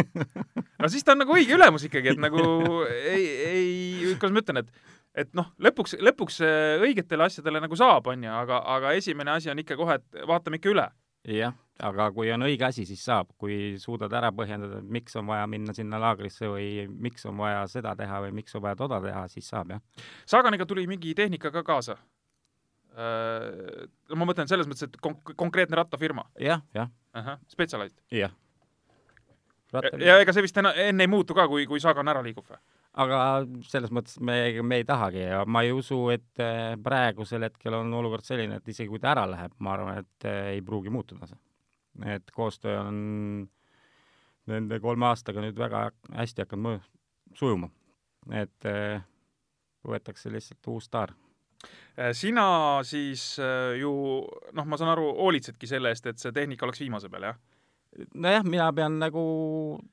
[0.78, 2.44] no siis ta on nagu õige ülemus ikkagi, et nagu
[2.90, 4.92] ei, ei, kuidas ma ütlen, et
[5.24, 6.40] et noh, lõpuks, lõpuks
[6.82, 10.58] õigetele asjadele nagu saab, on ju, aga, aga esimene asi on ikka kohe, et vaatame
[10.58, 10.88] ikka üle.
[11.30, 15.46] jah, aga kui on õige asi, siis saab, kui suudad ära põhjendada, miks on vaja
[15.50, 19.28] minna sinna laagrisse või miks on vaja seda teha või miks on vaja toda teha,
[19.32, 20.04] siis saab, jah.
[20.26, 22.13] Saaganiga tuli mingi tehnika ka kaasa Äh,
[22.94, 26.60] no ma mõtlen selles mõttes, et konk-, konkreetne rattafirma ja,.
[26.76, 27.40] jah, jah.
[27.50, 27.96] Spetsialist.
[28.14, 28.34] jah.
[29.98, 32.60] ja ega see vist enne, enne ei muutu ka, kui, kui Sagan ära liigub või?
[33.02, 33.18] aga
[33.66, 37.90] selles mõttes me, me ei tahagi ja ma ei usu, et äh, praegusel hetkel on
[37.98, 41.26] olukord selline, et isegi kui ta ära läheb, ma arvan, et äh, ei pruugi muutuda
[41.30, 41.40] see.
[42.14, 43.02] et koostöö on
[44.50, 46.86] nende kolme aastaga nüüd väga hästi hakanud
[47.34, 47.72] sujuma.
[48.30, 48.70] et
[49.84, 51.23] võetakse lihtsalt uus staar Äh,
[52.12, 52.46] sina
[52.82, 53.92] siis äh, ju
[54.52, 57.38] noh, ma saan aru, hoolitsedki selle eest, et see tehnika oleks viimase peal, jah?
[58.14, 59.22] nojah, mina pean nagu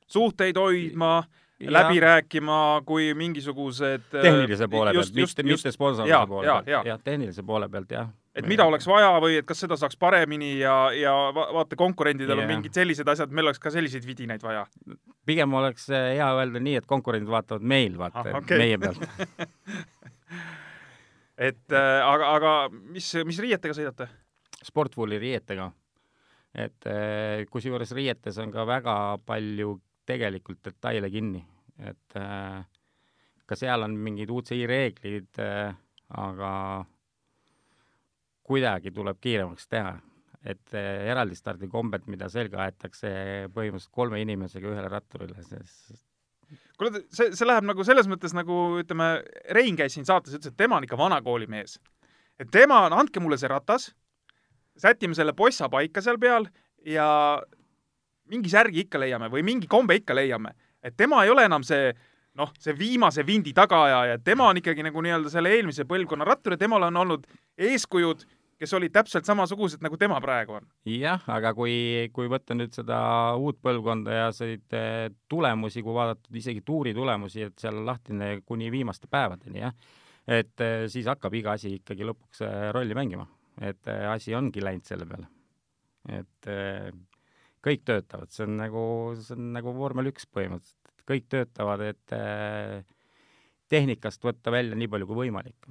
[0.10, 1.20] suhteid hoidma,
[1.62, 7.46] läbi rääkima, kui mingisugused äh, tehnilise poole pealt, mitte, mitte sponsorluse poole pealt, jah, tehnilise
[7.46, 8.10] poole pealt, jah.
[8.34, 12.48] et mida oleks vaja või et kas seda saaks paremini ja, ja vaata, konkurentidel yeah.
[12.48, 14.66] on mingid sellised asjad, meil oleks ka selliseid vidinaid vaja.
[15.26, 18.66] pigem oleks hea öelda nii, et konkurendid vaatavad meil, vaata ah,, okay.
[18.66, 19.06] meie pealt
[21.38, 24.08] et äh, aga, aga mis, mis riietega sõidate?
[24.62, 25.72] Sportwooli riietega.
[26.52, 31.42] et äh, kusjuures riietes on ka väga palju tegelikult detaile kinni,
[31.80, 32.62] et äh,
[33.48, 35.40] ka seal on mingid UCI reeglid,
[36.12, 36.52] aga
[38.48, 39.94] kuidagi tuleb kiiremaks teha,
[40.44, 43.12] et eraldi stardikombed, mida selga aetakse
[43.52, 46.11] põhimõtteliselt kolme inimesega ühele ratturile, sest
[46.82, 49.14] kuule, see, see läheb nagu selles mõttes nagu ütleme,
[49.56, 51.80] Rein käis siin saates, ütles, et tema on ikka vanakooli mees.
[52.42, 53.92] et tema, andke mulle see ratas,
[54.78, 56.48] sätime selle possa paika seal peal
[56.86, 57.06] ja
[58.32, 60.56] mingi särgi ikka leiame või mingi kombe ikka leiame.
[60.82, 61.92] et tema ei ole enam see
[62.40, 66.62] noh, see viimase vindi tagaajaja, tema on ikkagi nagu nii-öelda selle eelmise põlvkonna rattur ja
[66.62, 68.24] temal on olnud eeskujud
[68.62, 70.68] kes olid täpselt samasugused, nagu tema praegu on.
[70.86, 71.74] jah, aga kui,
[72.14, 73.00] kui võtta nüüd seda
[73.42, 78.32] uut põlvkonda ja neid eh, tulemusi, kui vaadata isegi tuuri tulemusi, et seal on lahtine
[78.46, 79.74] kuni viimaste päevadeni, jah,
[80.30, 83.28] et eh, siis hakkab iga asi ikkagi lõpuks eh, rolli mängima.
[83.62, 85.28] et asi ongi läinud selle peale.
[86.10, 86.48] et
[87.62, 88.84] kõik töötavad, see on nagu,
[89.20, 92.16] see on nagu vormel üks põhimõtteliselt, kõik töötavad, et
[93.70, 95.70] tehnikast võtta välja nii palju kui võimalik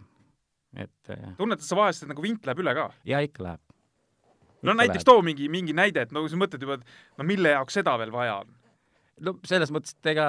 [0.76, 2.86] et äh, tunnetad sa vahest, et nagu vint läheb üle ka?
[3.08, 3.62] jaa, ikka läheb.
[4.66, 5.10] no näiteks läheb.
[5.10, 8.14] too mingi, mingi näide, et no sa mõtled juba, et no mille jaoks seda veel
[8.14, 8.56] vaja on?
[9.26, 10.28] no selles mõttes, et ega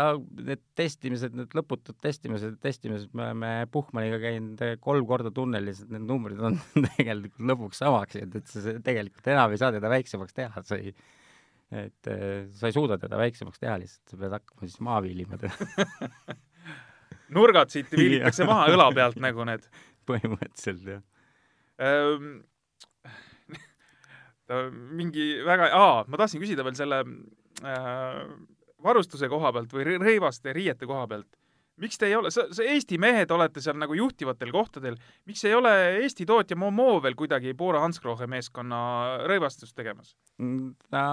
[0.49, 6.05] need testimised, need lõputud testimised, testimised, me oleme Puhmaniga käinud kolm korda tunnelis, et need
[6.09, 6.59] numbrid on
[6.97, 10.95] tegelikult lõpuks samaks jäänud, et sa tegelikult enam ei saa teda väiksemaks teha, sa ei,
[11.85, 15.39] et äh, sa ei suuda teda väiksemaks teha lihtsalt, sa pead hakkama siis maha viilima
[15.39, 16.39] teda
[17.35, 19.67] nurgad siit viilitakse maha õla pealt nagu need
[20.11, 21.03] põhimõtteliselt jah
[21.81, 22.41] ähm,.
[24.91, 26.97] mingi väga, aa, ma tahtsin küsida veel selle
[27.63, 28.25] äh,
[28.83, 31.29] varustuse koha pealt või rõivaste riiete koha pealt.
[31.81, 35.55] miks te ei ole, sa, sa Eesti mehed olete seal nagu juhtivatel kohtadel, miks ei
[35.55, 35.71] ole
[36.01, 38.81] Eesti tootja Momo veel kuidagi Bora Hansgrohe meeskonna
[39.29, 40.11] rõivastust tegemas?
[40.41, 41.05] Mm, ta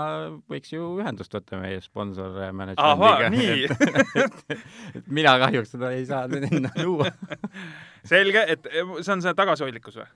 [0.50, 2.52] võiks ju ühendust võtta meie sponsor ahah,
[2.98, 3.30] management'iga.
[3.30, 6.26] nii et mina kahjuks seda ei saa
[6.84, 7.12] luua
[8.04, 10.08] selge, et eh, see on see tagasihoidlikkus või?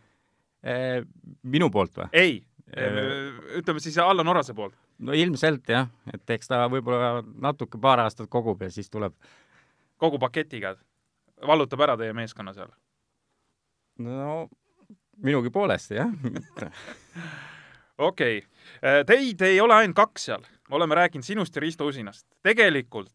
[0.63, 1.03] Eh,
[1.43, 2.09] minu poolt või?
[2.13, 2.41] ei,
[2.73, 3.59] Äh.
[3.59, 4.75] ütleme siis Allan Orase poolt.
[4.99, 9.13] no ilmselt jah, et eks ta võib-olla natuke paar aastat kogub ja siis tuleb.
[10.01, 10.77] kogu paketiga,
[11.47, 12.71] vallutab ära teie meeskonna seal?
[13.99, 14.49] no
[15.21, 16.09] minugi poolest jah
[17.99, 22.27] okei okay., teid ei ole ainult kaks seal, oleme rääkinud sinust ja Risto Usinast.
[22.43, 23.13] tegelikult,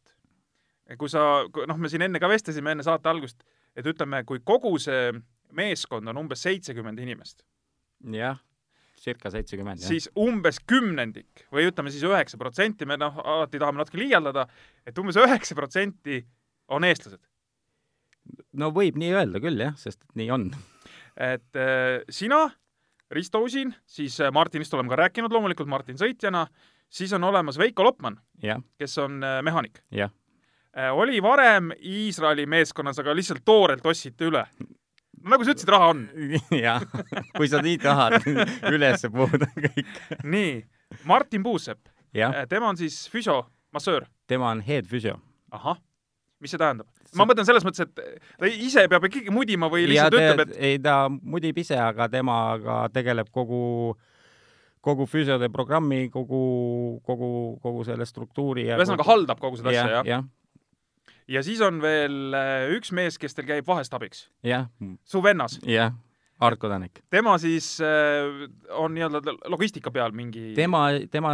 [0.97, 3.41] kui sa, noh, me siin enne ka vestlesime enne saate algust,
[3.77, 5.11] et ütleme, kui kogu see
[5.57, 7.43] meeskond on umbes seitsekümmend inimest,
[8.13, 8.39] jah,
[8.97, 14.01] circa seitsekümmend siis umbes kümnendik või ütleme siis üheksa protsenti, me noh, alati tahame natuke
[14.01, 14.47] liialdada,
[14.87, 16.21] et umbes üheksa protsenti
[16.73, 17.21] on eestlased.
[18.59, 20.49] no võib nii öelda küll jah, sest nii on.
[21.15, 22.47] et äh, sina,
[23.13, 26.47] Risto Usin, siis äh, Martinist oleme ka rääkinud loomulikult Martin sõitjana,
[26.89, 28.19] siis on olemas Veiko Lopman,
[28.77, 30.11] kes on äh, mehaanik jah.
[30.77, 30.91] äh,.
[30.93, 34.45] oli varem Iisraeli meeskonnas, aga lihtsalt toorelt ostsite üle.
[35.27, 36.03] nagu sa ütlesid, raha on.
[36.67, 36.83] jah,
[37.37, 38.21] kui sa nii tahad
[38.75, 39.95] üles puhuda kõik.
[40.23, 40.59] nii,
[41.09, 43.41] Martin Puusepp, jah, tema on siis füsio,
[43.73, 44.07] massöör.
[44.27, 45.17] tema on head physio.
[45.51, 45.81] ahah,
[46.39, 46.87] mis see tähendab?
[47.17, 50.57] ma mõtlen selles mõttes, et ta ise peab ikkagi mudima või lihtsalt ja ütleb, et
[50.59, 53.95] ei, ta mudib ise, aga temaga tegeleb kogu,
[54.83, 56.41] kogu füsiode programmi, kogu,
[57.07, 57.29] kogu,
[57.63, 60.27] kogu selle struktuuri ja ühesõnaga haldab kogu seda asja, jah, jah?
[61.27, 64.67] Ja siis on veel äh, üks mees, kes teil käib vahest abiks, jah,
[65.07, 65.57] su vennas.
[65.67, 65.95] jah,
[66.43, 67.01] Art Kodanik.
[67.09, 71.33] tema siis äh, on nii-öelda logistika peal mingi tema, tema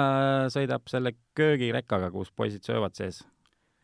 [0.53, 3.23] sõidab selle köögirekkaga, kus poisid söövad sees.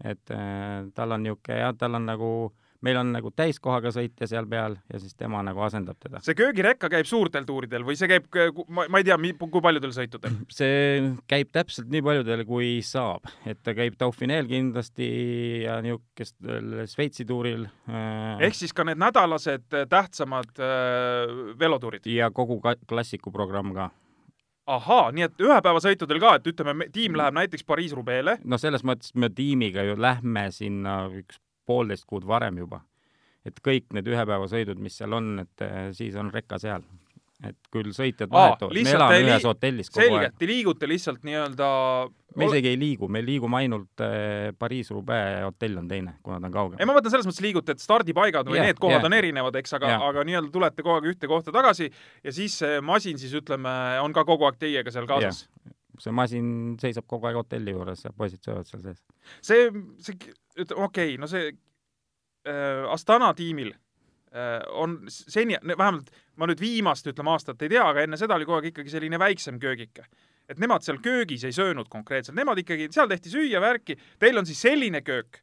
[0.04, 2.32] et äh, tal on niisugune jah, tal on nagu,
[2.86, 6.22] meil on nagu täiskohaga sõitja seal peal ja siis tema nagu asendab teda.
[6.24, 8.30] see köögirekka käib suurtel tuuridel või see käib,
[8.68, 10.38] ma, ma ei tea, kui paljudel sõitudel?
[10.60, 15.10] see käib täpselt nii paljudele, kui saab, et ta käib Dauphineel kindlasti
[15.66, 22.08] ja niisugustel Šveitsi tuuril äh, ehk siis ka need nädalased äh, tähtsamad äh, velotuurid?
[22.10, 23.90] ja kogu klassiku programm ka.
[24.70, 29.32] ahaa, nii et ühepäevasõitudel ka, et ütleme, tiim läheb näiteks Pariis-Roubaix'le, no selles mõttes me
[29.34, 32.82] tiimiga ju lähme sinna üks poolteist kuud varem juba.
[33.48, 36.84] et kõik need ühepäevasõidud, mis seal on, et eh, siis on rekka seal.
[37.40, 41.24] et küll sõitjad vahetuvad, me elame ei ühes hotellis kogu selge aeg., te liigute lihtsalt
[41.24, 41.70] nii-öelda
[42.36, 46.50] me isegi ei liigu, me liigume ainult eh, Pariis-Roubaix hotell on teine, kuna ta on
[46.50, 46.84] ei, kaugem.
[46.90, 49.08] ma mõtlen selles mõttes liigute, et stardipaigad või Jah, need kohad jah.
[49.10, 52.60] on erinevad, eks, aga Jah., aga nii-öelda tulete kogu aeg ühte kohta tagasi ja siis
[52.62, 55.48] see masin siis ütleme, on ka kogu aeg teiega seal kaasas.
[56.00, 59.02] see masin seisab kogu aeg hotelli juures ja poisid söövad seal sees.
[59.42, 59.72] see,
[60.04, 61.52] see, ütleme okei okay,, no see
[62.48, 68.06] äh, Astana tiimil äh, on seni, vähemalt ma nüüd viimast, ütleme aastat ei tea, aga
[68.06, 70.08] enne seda oli kogu aeg ikkagi selline väiksem köögike.
[70.50, 74.48] et nemad seal köögis ei söönud konkreetselt, nemad ikkagi, seal tehti süüa värki, teil on
[74.50, 75.42] siis selline köök,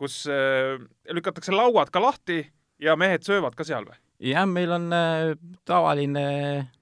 [0.00, 0.76] kus äh,
[1.10, 2.42] lükatakse lauad ka lahti
[2.82, 3.96] ja mehed söövad ka seal või?
[4.32, 5.32] jah, meil on äh,
[5.68, 6.26] tavaline,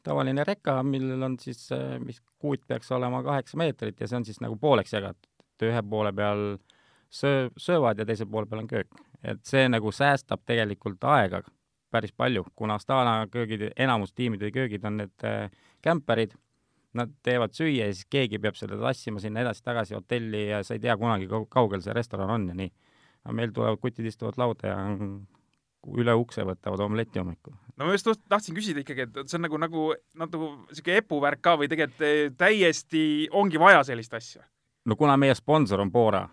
[0.02, 1.68] tavaline reka, millel on siis,
[2.04, 5.30] mis kuut peaks olema kaheksa meetrit ja see on siis nagu pooleks jagatud,
[5.62, 6.44] ühe poole peal
[7.10, 8.88] söö-, söövad ja teise poole peal on köök.
[9.24, 11.42] et see nagu säästab tegelikult aega
[11.90, 15.50] päris palju, kuna Astana köögid, enamus tiimide köögid on need äh,
[15.82, 16.36] kämperid,
[16.94, 20.82] nad teevad süüa ja siis keegi peab selle tassima sinna edasi-tagasi hotelli ja sa ei
[20.82, 22.72] tea kunagi, kaugel see restoran on ja nii.
[23.24, 24.78] aga meil tulevad kutid istuvad lauda ja
[26.00, 27.54] üle ukse võtavad omletti hommikul.
[27.76, 29.86] no ma just taht- tahtsin küsida ikkagi, et see on nagu, nagu,
[30.18, 34.42] nagu sihuke epuvärk ka või tegelikult eh, täiesti ongi vaja sellist asja?
[34.86, 36.26] no kuna meie sponsor on Bora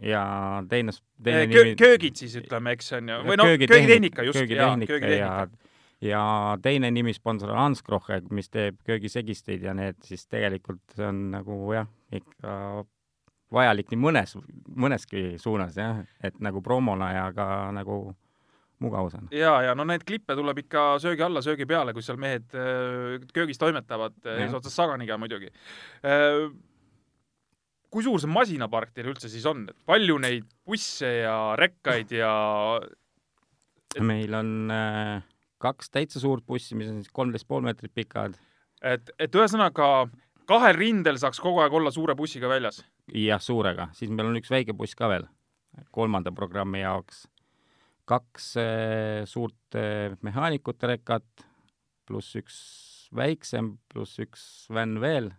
[0.00, 0.22] ja
[0.68, 4.76] teine, teine Eh, Kö, köögid siis ütleme, eks on ju, või noh, köögitehnika just, jaa,
[4.76, 5.48] köögitehnika
[6.00, 6.22] ja
[6.62, 11.88] teine nimisponsor on Hanskrohe, mis teeb köögisegisteid ja need siis tegelikult see on nagu jah,
[12.14, 12.84] ikka
[13.54, 14.36] vajalik nii mõnes,
[14.76, 17.98] mõneski suunas jah, et nagu promona ja ka nagu
[18.78, 19.26] mugavus on.
[19.34, 23.18] ja, ja no neid klippe tuleb ikka söögi alla, söögi peale, kui seal mehed äh,
[23.34, 24.44] köögis toimetavad, Jah.
[24.44, 25.50] eesotsas Saganiga muidugi.
[27.92, 32.32] Kui suur see masinapark teil üldse siis on, et palju neid busse ja rekkaid ja
[34.04, 35.16] meil on äh,
[35.62, 38.36] kaks täitsa suurt bussi, mis on siis kolmteist pool meetrit pikad
[38.82, 40.08] et, et ühesõnaga
[40.48, 42.82] kahel rindel saaks kogu aeg olla suure bussiga väljas?
[43.14, 45.26] jah, suurega, siis meil on üks väike buss ka veel
[45.94, 47.26] kolmanda programmi jaoks.
[48.08, 51.46] kaks äh, suurt äh, mehaanikute rekat
[52.08, 52.56] pluss üks
[53.14, 55.32] väiksem pluss üks vänn veel.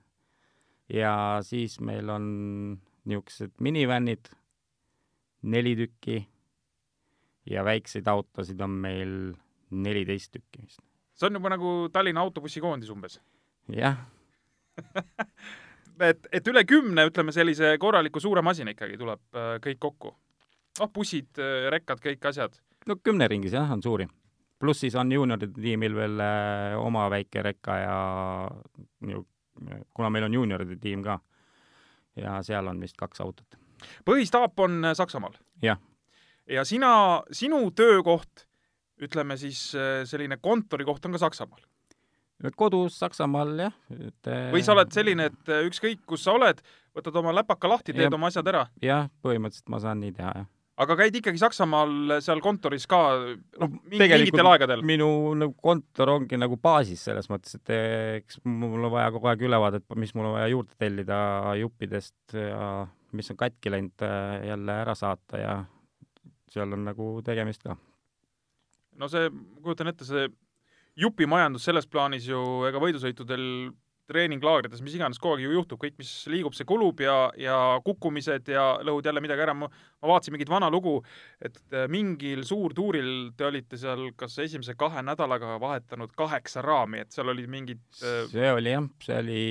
[0.93, 2.25] Ja siis meil on
[3.09, 4.29] niisugused minivänid,
[5.41, 6.19] neli tükki
[7.49, 9.15] ja väikseid autosid on meil
[9.69, 10.81] neliteist tükki vist.
[11.15, 13.19] see on juba nagu Tallinna autobussikoondis umbes.
[13.73, 13.97] jah
[16.11, 20.13] et, et üle kümne, ütleme sellise korraliku suure masina ikkagi tuleb äh, kõik kokku.
[20.79, 21.41] noh, bussid,
[21.73, 22.59] rekkad, kõik asjad.
[22.87, 24.07] no kümne ringis jah, on suuri.
[24.59, 27.97] pluss siis on juunioride tiimil veel äh, oma väike rekka ja
[29.13, 29.25] ju,
[29.93, 31.19] kuna meil on juunioride tiim ka
[32.19, 33.57] ja seal on vist kaks autot.
[34.05, 35.37] põhistaap on äh, Saksamaal?
[35.63, 35.79] jah.
[36.47, 38.45] ja sina, sinu töökoht,
[39.01, 39.71] ütleme siis
[40.05, 41.61] selline kontorikoht on ka Saksamaal?
[42.55, 44.31] kodus Saksamaal jah et....
[44.53, 46.61] või sa oled selline, et ükskõik, kus sa oled,
[46.95, 48.67] võtad oma läpaka lahti, teed ja, oma asjad ära?
[48.83, 50.49] jah, põhimõtteliselt ma saan nii teha, jah.
[50.79, 52.99] Aga käid ikkagi Saksamaal seal kontoris ka,
[53.59, 54.83] noh, mingitel aegadel?
[54.87, 57.73] minu nagu kontor ongi nagu baasis selles mõttes, et
[58.19, 61.19] eks mul on vaja kogu aeg ülevaadet, mis mul on vaja juurde tellida
[61.59, 62.69] juppidest ja
[63.17, 65.55] mis on katki läinud, äh, jälle ära saata ja
[66.49, 67.75] seal on nagu tegemist ka.
[68.99, 70.27] no see, ma kujutan ette, see
[70.99, 72.39] jupimajandus selles plaanis ju
[72.69, 73.45] ega võidusõitudel
[74.09, 78.49] treeninglaagrites, mis iganes, kogu aeg ju juhtub, kõik, mis liigub, see kulub ja, ja kukkumised
[78.51, 79.55] ja lõhud jälle midagi ära.
[79.57, 79.69] ma
[80.01, 80.97] vaatasin mingit vana lugu,
[81.41, 87.15] et äh, mingil suurtuuril te olite seal kas esimese kahe nädalaga vahetanud kaheksa raami, et
[87.15, 88.23] seal olid mingid äh...
[88.31, 89.43] see oli jah, see oli,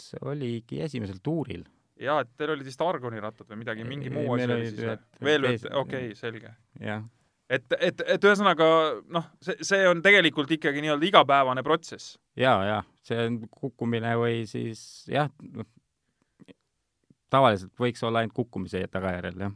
[0.00, 1.66] see oligi esimesel tuuril.
[2.00, 4.96] jaa, et teil olid vist argonirattad või midagi, mingi muu asi oli siis või?
[5.28, 6.56] veel, okei okay,, selge.
[6.80, 7.04] jah
[7.50, 8.66] et, et, et ühesõnaga
[9.12, 12.16] noh, see, see on tegelikult ikkagi nii-öelda igapäevane protsess.
[12.40, 15.68] ja, ja see on kukkumine või siis jah, noh,
[17.32, 19.54] tavaliselt võiks olla ainult kukkumise tagajärjel jah,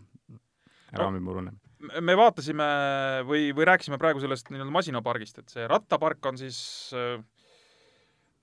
[0.99, 1.67] raami purunemine
[2.03, 2.65] me vaatasime
[3.29, 6.59] või, või rääkisime praegu sellest nii-öelda masinapargist, et see rattapark on siis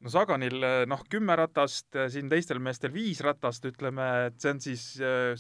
[0.05, 4.85] no Saganil noh, kümme ratast, siin teistel meestel viis ratast, ütleme, et see on siis,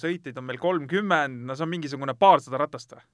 [0.01, 3.05] sõitjaid on meil kolmkümmend, no see on mingisugune paarsada ratast või?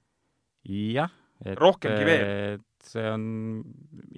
[0.64, 1.10] Jah.
[1.58, 2.60] rohkemgi veel?
[2.82, 3.24] see on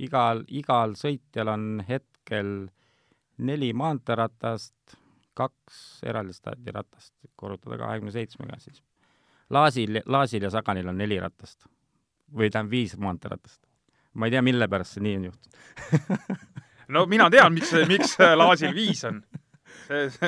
[0.01, 2.67] igal, igal sõitjal on hetkel
[3.45, 4.97] neli maanteeratast,
[5.35, 8.83] kaks eraldistardiratast, korrutada kahekümne seitsmega siis.
[9.51, 11.67] Laasil, Laasil ja Saganil on neli ratast
[12.35, 13.61] või tähendab viis maanteeratast.
[14.15, 16.29] ma ei tea, mille pärast see nii on juhtunud
[16.95, 19.23] no mina tean, miks, miks Laasil viis on.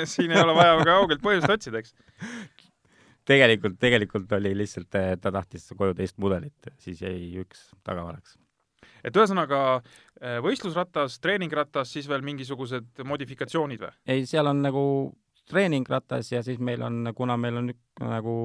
[0.04, 1.94] siin ei ole vaja kaugelt põhjust otsida, eks
[3.26, 8.38] tegelikult, tegelikult oli lihtsalt, ta tahtis koju teist mudelit, siis jäi üks tagavaraks.
[9.04, 13.94] et ühesõnaga eh, võistlusratas, treeningratas, siis veel mingisugused modifikatsioonid või?
[14.06, 14.84] ei, seal on nagu
[15.46, 18.36] treeningratas ja siis meil on, kuna meil on nagu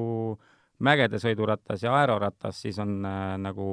[0.82, 3.68] mägede sõiduratas ja aeroratas, siis on äh, nagu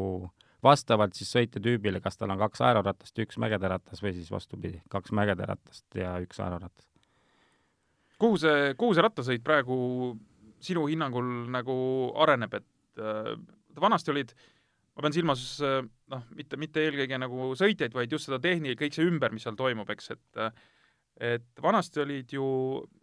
[0.65, 4.81] vastavalt siis sõitjatüübile, kas tal on kaks aeroratast ja üks mägede ratas või siis vastupidi,
[4.91, 6.89] kaks mägede ratast ja üks aeroratas.
[8.19, 9.79] kuhu see, kuhu see rattasõit praegu
[10.65, 11.77] sinu hinnangul nagu
[12.25, 13.35] areneb, et äh,
[13.79, 14.33] vanasti olid,
[14.97, 18.97] ma pean silmas äh, noh, mitte, mitte eelkõige nagu sõitjaid, vaid just seda tehni-, kõik
[18.97, 20.67] see ümber, mis seal toimub, eks, et äh,
[21.19, 22.45] et vanasti olid ju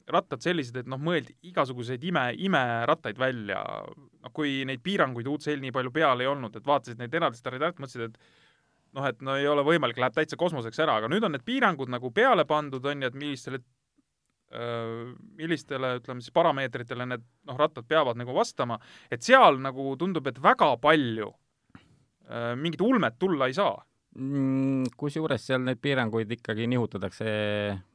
[0.08, 3.60] rattad sellised, et noh, mõeldi igasuguseid ime, imerattaid välja,
[3.92, 7.76] noh, kui neid piiranguid UCL nii palju peal ei olnud, et vaatasid neid eraldistarjaid ära,
[7.76, 11.36] mõtlesid, et noh, et no ei ole võimalik, läheb täitsa kosmoseks ära, aga nüüd on
[11.36, 13.60] need piirangud nagu peale pandud, on ju, et millistele
[14.52, 18.78] millistele, ütleme siis parameetritele need noh, rattad peavad nagu vastama,
[19.12, 21.32] et seal nagu tundub, et väga palju
[22.58, 23.76] mingit ulmet tulla ei saa
[24.16, 27.28] mm, kusjuures seal neid piiranguid ikkagi nihutatakse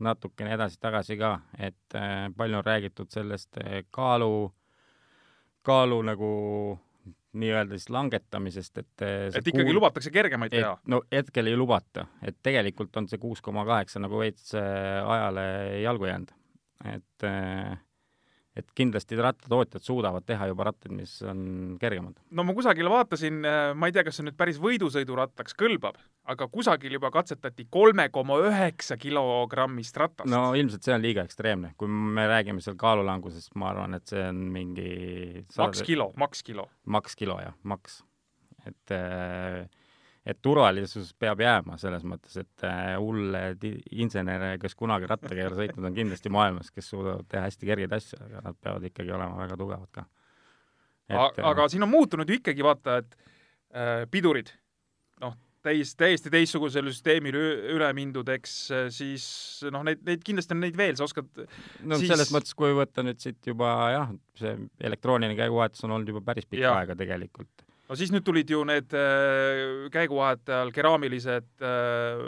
[0.04, 1.98] natukene edasi-tagasi ka, et
[2.36, 3.60] palju on räägitud sellest
[3.94, 4.50] kaalu,
[5.66, 6.30] kaalu nagu
[7.40, 9.76] nii-öelda siis langetamisest, et et ikkagi kuul...
[9.78, 10.74] lubatakse kergemaid teha?
[10.90, 15.46] no hetkel ei lubata, et tegelikult on see kuus koma kaheksa nagu veits ajale
[15.84, 16.34] jalgu jäänud
[16.84, 17.78] et, äh,
[18.56, 22.18] et kindlasti rattatootjad suudavad teha juba rattaid, mis on kergemad.
[22.30, 26.48] no ma kusagil vaatasin, äh, ma ei tea, kas see nüüd päris võidusõidurattaks kõlbab, aga
[26.52, 30.30] kusagil juba katsetati kolme koma üheksa kilogrammist ratast.
[30.30, 34.22] no ilmselt see on liiga ekstreemne, kui me räägime seal kaalulangusest, ma arvan, et see
[34.28, 36.68] on mingi maks kilo, maks kilo.
[36.86, 38.02] maks kilo, jah, maks.
[38.66, 39.68] et äh,
[40.26, 43.42] et turvalisus peab jääma selles mõttes, et äh, hulle
[44.04, 47.94] insenere, kes kunagi rattaga ei ole sõitnud, on kindlasti maailmas, kes suudavad teha hästi kergeid
[47.96, 50.08] asju, aga nad peavad ikkagi olema väga tugevad ka.
[51.10, 53.16] Äh, aga siin on muutunud ju ikkagi vaata, et
[53.72, 54.52] äh, pidurid,
[55.24, 57.40] noh, täis, täiesti teistsugusele süsteemile
[57.72, 58.58] üle mindud, eks
[58.92, 59.24] siis
[59.72, 62.12] noh, neid, neid kindlasti on neid veel, sa oskad no siis...
[62.12, 64.52] selles mõttes, kui võtta nüüd siit juba jah, see
[64.84, 68.94] elektrooniline käiguvahetus on olnud juba päris pikka aega tegelikult no siis nüüd tulid ju need
[68.94, 72.22] äh, käiguvahetajal keraamilised äh,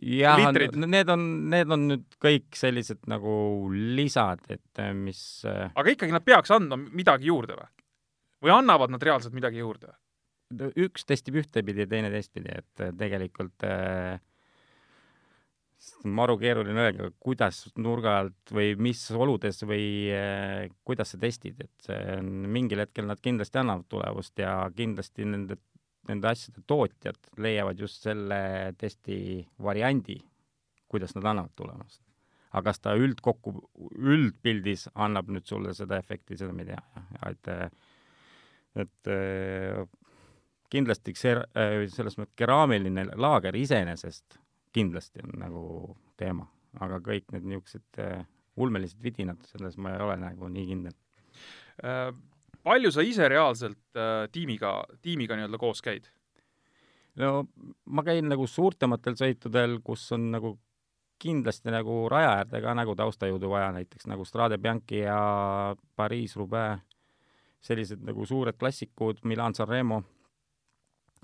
[0.00, 0.40] jah,
[0.80, 3.32] need on, need on nüüd kõik sellised nagu
[3.72, 7.68] lisad, et äh, mis aga ikkagi nad peaks andma midagi juurde või?
[8.40, 9.92] või annavad nad reaalselt midagi juurde?
[10.80, 14.16] üks testib ühtepidi ja teine teistpidi, et tegelikult äh,
[16.04, 21.86] maru keeruline öelda, kuidas nurga alt või mis oludes või äh, kuidas sa testid, et
[21.86, 25.56] see on, mingil hetkel nad kindlasti annavad tulemust ja kindlasti nende,
[26.10, 28.40] nende asjade tootjad leiavad just selle
[28.80, 30.18] testi variandi,
[30.90, 32.02] kuidas nad annavad tulemust.
[32.50, 33.54] Aga kas ta üldkokku,
[33.94, 37.50] üldpildis annab nüüd sulle seda efekti, seda me ei tea, et
[38.80, 39.10] et
[40.70, 41.36] kindlasti see,
[41.94, 44.39] selles mõttes keraamiline laager iseenesest
[44.72, 45.62] kindlasti on nagu
[46.20, 46.46] teema,
[46.80, 48.02] aga kõik need niisugused
[48.60, 50.96] ulmelised vidinad, selles ma ei ole nagu nii kindel
[51.84, 52.10] äh,.
[52.62, 56.10] palju sa ise reaalselt äh, tiimiga, tiimiga nii-öelda koos käid?
[57.20, 57.46] no
[57.86, 60.56] ma käin nagu suurtematel sõitudel, kus on nagu
[61.20, 65.18] kindlasti nagu raja äärde ka nagu taustajõudu vaja, näiteks nagu Strade Bianchi ja
[66.00, 66.80] Pariis-Roubaix,
[67.60, 70.00] sellised nagu suured klassikud, Milan-San Remo,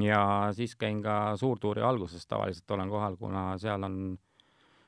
[0.03, 0.21] ja
[0.57, 4.01] siis käin ka suurtuuri alguses tavaliselt olen kohal, kuna seal on,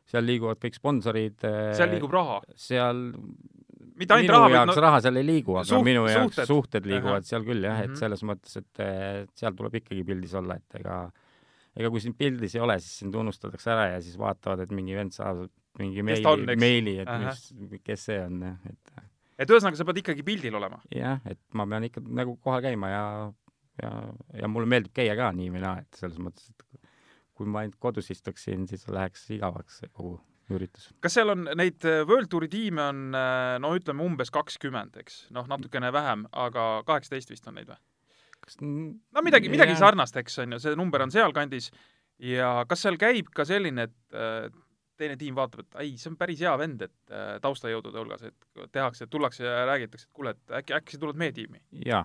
[0.08, 1.38] seal liiguvad kõik sponsorid.
[1.76, 2.40] seal liigub raha?
[2.56, 3.06] seal
[3.98, 6.88] mitte ainult raha, vaid no, raha seal ei liigu, aga suht, minu jaoks suhted, suhted
[6.88, 7.30] liiguvad Aha.
[7.30, 8.02] seal küll jah, et -hmm.
[8.02, 11.00] selles mõttes, et seal tuleb ikkagi pildis olla, et ega
[11.78, 14.96] ega kui sind pildis ei ole, siis sind unustatakse ära ja siis vaatavad, et mingi
[14.98, 15.46] vend saab
[15.78, 17.30] mingi meili, meili, et Aha.
[17.30, 19.04] mis, kes see on, et
[19.38, 20.80] et ühesõnaga, sa pead ikkagi pildil olema?
[20.94, 23.04] jah, et ma pean ikka nagu kohal käima ja,
[23.82, 23.92] ja,
[24.42, 26.88] ja mulle meeldib käia ka nii või naa, et selles mõttes, et
[27.38, 30.16] kui ma ainult kodus istuksin, siis läheks igavaks kogu
[30.54, 30.88] üritus.
[31.04, 35.26] kas seal on neid äh, World Touri tiime on äh, no ütleme umbes kakskümmend, eks,
[35.34, 37.78] noh, natukene vähem, aga kaheksateist vist on neid või?
[38.44, 39.82] kas no midagi, midagi yeah.
[39.82, 41.70] sarnast, eks, on ju, see number on sealkandis
[42.22, 44.48] ja kas seal käib ka selline, et äh,
[44.98, 49.06] teine tiim vaatab, et ei, see on päris hea vend, et taustajõudude hulgas, et tehakse,
[49.06, 51.60] tullakse ja räägitakse, et kuule, et äkki, äkki sa tuled meie tiimi?
[51.86, 52.00] jaa,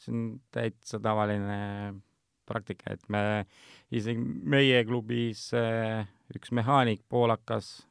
[0.00, 1.60] see on täitsa tavaline
[2.46, 3.22] praktika, et me
[3.94, 7.86] isegi meie klubis äh, üks mehaanik, poolakas,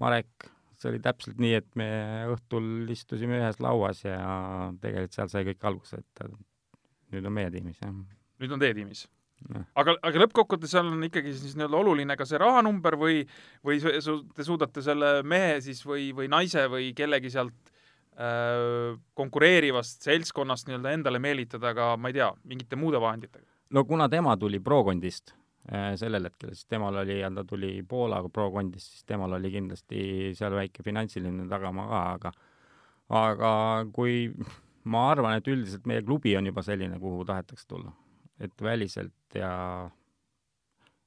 [0.00, 0.48] Marek,
[0.80, 1.88] see oli täpselt nii, et me
[2.32, 4.18] õhtul istusime ühes lauas ja
[4.82, 6.24] tegelikult seal sai kõik alguse, et
[7.12, 7.92] nüüd on meie tiimis, jah.
[8.42, 9.06] nüüd on teie tiimis?
[9.78, 13.22] aga, aga lõppkokkuvõttes seal on ikkagi siis nii-öelda oluline ka see rahanumber või,
[13.66, 17.71] või te suudate selle mehe siis või, või naise või kellegi sealt
[19.14, 23.46] konkureerivast seltskonnast nii-öelda endale meelitada ka, ma ei tea, mingite muude vahenditega?
[23.72, 25.32] no kuna tema tuli Procondist
[25.72, 30.58] äh, sellel hetkel, siis temal oli, ta tuli Poola Procondist, siis temal oli kindlasti seal
[30.58, 32.32] väike finantsiline tagamaa ka, aga
[33.12, 33.52] aga
[33.92, 34.30] kui
[34.84, 37.92] ma arvan, et üldiselt meie klubi on juba selline, kuhu tahetakse tulla.
[38.42, 39.90] et väliselt ja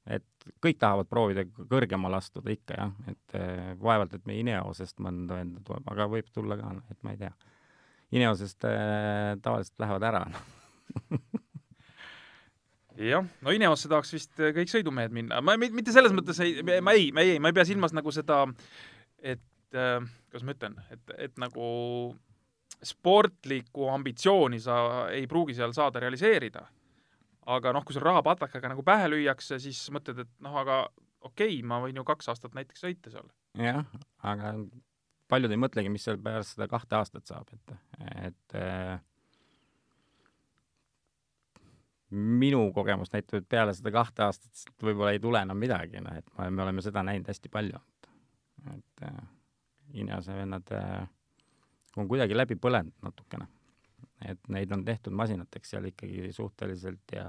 [0.08, 5.40] et kõik tahavad proovida kõrgemale astuda ikka jah, et eh, vaevalt, et me Ineosest mõnda
[5.40, 7.32] venda tuleb, aga võib tulla ka, et ma ei tea.
[8.16, 10.22] Ineosest äh, tavaliselt lähevad ära
[13.12, 17.10] jah, no Ineosse tahaks vist kõik sõidumehed minna, ma mitte selles mõttes ei, ma ei,
[17.16, 18.44] ma ei, ma ei pea silmas nagu seda,
[19.20, 19.98] et äh,
[20.30, 21.66] kuidas ma ütlen, et, et nagu
[22.86, 24.78] sportlikku ambitsiooni sa
[25.14, 26.66] ei pruugi seal saada realiseerida.
[27.46, 30.86] Aga noh, kui sul raha patakaga nagu pähe lüüakse, siis mõtled, et noh, aga
[31.26, 33.28] okei okay,, ma võin ju kaks aastat näiteks sõita seal.
[33.60, 33.84] jah,
[34.26, 34.56] aga
[35.32, 37.76] paljud ei mõtlegi, mis seal pärast seda kahte aastat saab, et,
[38.30, 38.98] et äh,
[42.16, 46.30] minu kogemus näitab, et peale seda kahte aastat võib-olla ei tule enam midagi, noh, et
[46.50, 47.82] me oleme seda näinud hästi palju.
[48.74, 49.26] et äh,
[49.94, 51.08] Inese vennad äh,
[51.96, 53.48] on kuidagi läbi põlenud natukene.
[54.24, 57.28] Et neid on tehtud masinateks seal ikkagi suhteliselt ja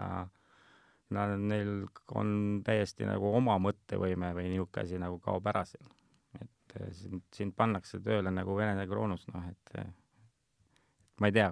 [1.11, 1.87] no neil
[2.18, 5.87] on täiesti nagu oma mõttevõime või niisugune asi nagu kaob ära seal.
[6.41, 9.93] et eh, sind, sind pannakse tööle nagu Vene kroonus, noh et eh,
[11.20, 11.51] ma ei tea,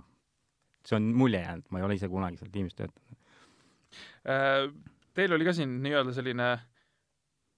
[0.85, 3.18] see on mulje jäänud, ma ei ole ise kunagi seal tiimis töötanud.
[4.28, 4.68] Äh,
[5.14, 6.51] teil oli ka siin nii-öelda selline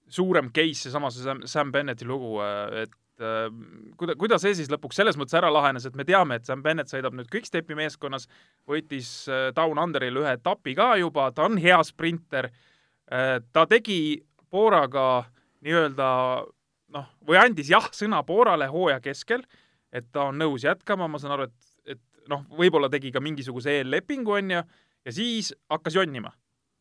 [0.09, 4.99] suurem case, seesama see Sam, Sam Bennetti lugu, äh, et kuida-, kuidas see siis lõpuks
[4.99, 8.29] selles mõttes ära lahenes, et me teame, et Sam Bennett sõidab nüüd Quickstepi meeskonnas,
[8.69, 14.21] võitis äh, Down Underil ühe etapi ka juba, ta on hea sprinter äh,, ta tegi
[14.53, 15.27] Booraga
[15.65, 16.09] nii-öelda
[16.97, 19.45] noh, või andis jah-sõna Boorale hooaja keskel,
[19.93, 23.81] et ta on nõus jätkama, ma saan aru, et, et noh, võib-olla tegi ka mingisuguse
[23.81, 24.63] eellepingu, on ju,
[25.07, 26.35] ja siis hakkas jonnima.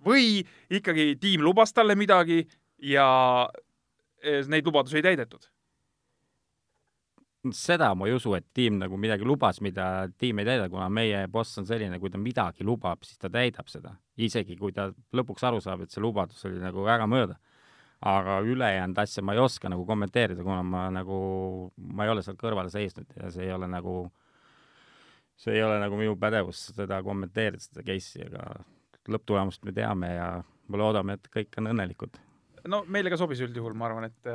[0.05, 2.43] või ikkagi tiim lubas talle midagi
[2.83, 3.07] ja
[3.47, 5.54] äh, neid lubadusi ei täidetud
[7.53, 11.25] seda ma ei usu, et tiim nagu midagi lubas, mida tiim ei täida, kuna meie
[11.31, 13.95] boss on selline, kui ta midagi lubab, siis ta täidab seda.
[14.17, 17.39] isegi kui ta lõpuks aru saab, et see lubadus oli nagu väga mööda.
[18.05, 22.35] aga ülejäänud asja ma ei oska nagu kommenteerida, kuna ma nagu, ma ei ole seal
[22.37, 24.11] kõrval seisnud ja see ei ole nagu
[25.35, 28.63] see ei ole nagu minu pädevus seda kommenteerida, seda case'i, aga
[29.09, 30.29] lõpptulemust me teame ja
[30.67, 32.19] me loodame, et kõik on õnnelikud
[32.71, 34.31] no meile ka sobis üldjuhul, ma arvan, et,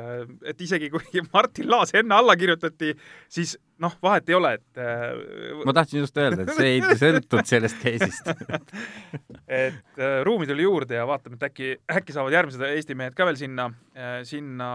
[0.53, 2.93] et isegi kui Martin Laas enne alla kirjutati,
[3.31, 7.49] siis noh, vahet ei ole, et äh, ma tahtsin just öelda, et see ei sõltunud
[7.49, 8.29] sellest case'ist
[9.61, 13.25] et äh, ruumi tuli juurde ja vaatame, et äkki, äkki saavad järgmised Eesti mehed ka
[13.27, 13.67] veel sinna,
[13.97, 14.69] äh, sinna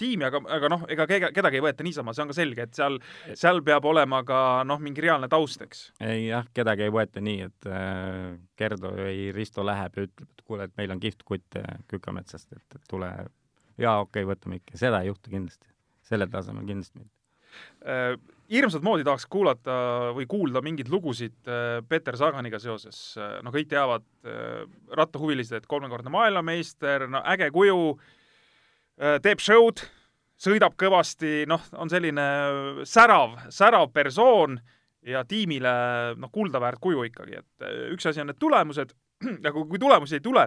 [0.00, 3.00] tiimi, aga, aga noh, ega kedagi ei võeta niisama, see on ka selge, et seal,
[3.32, 4.38] seal peab olema ka
[4.68, 5.86] noh, mingi reaalne taust, eks.
[6.04, 10.46] ei jah, kedagi ei võeta nii, et äh, Gerdo või Risto läheb ja ütleb, et
[10.46, 11.58] kuule, et meil on kihvt kutt
[11.90, 13.10] Kükametsast, et tule,
[13.80, 15.70] jaa, okei okay,, võtame ikka, seda ei juhtu kindlasti.
[16.04, 17.23] sellel tasemel kindlasti mitte äh,
[18.50, 19.74] hirmsat moodi tahaks kuulata
[20.16, 22.98] või kuulda mingeid lugusid äh, Peter Saganiga seoses.
[23.18, 24.64] Äh, no kõik teavad, äh,
[24.98, 27.96] rattahuvilised, et kolmekordne maailmameister, no äge kuju,
[28.94, 29.80] teeb show'd,
[30.38, 32.24] sõidab kõvasti, noh, on selline
[32.86, 34.60] särav, särav persoon
[35.02, 35.72] ja tiimile
[36.20, 38.94] noh, kuldaväärt kuju ikkagi, et üks asi on need tulemused
[39.44, 40.44] ja kui, kui tulemusi ei tule,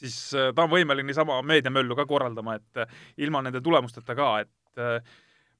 [0.00, 5.04] siis ta on võimeline niisama meediamöllu ka korraldama, et ilma nende tulemusteta ka, et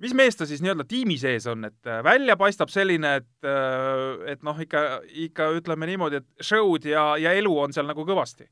[0.01, 4.33] mis mees ta siis nii-öelda tiimi sees on, et äh, välja paistab selline, et, äh,
[4.33, 4.85] et noh, ikka,
[5.29, 8.49] ikka ütleme niimoodi, et show'd ja, ja elu on seal nagu kõvasti?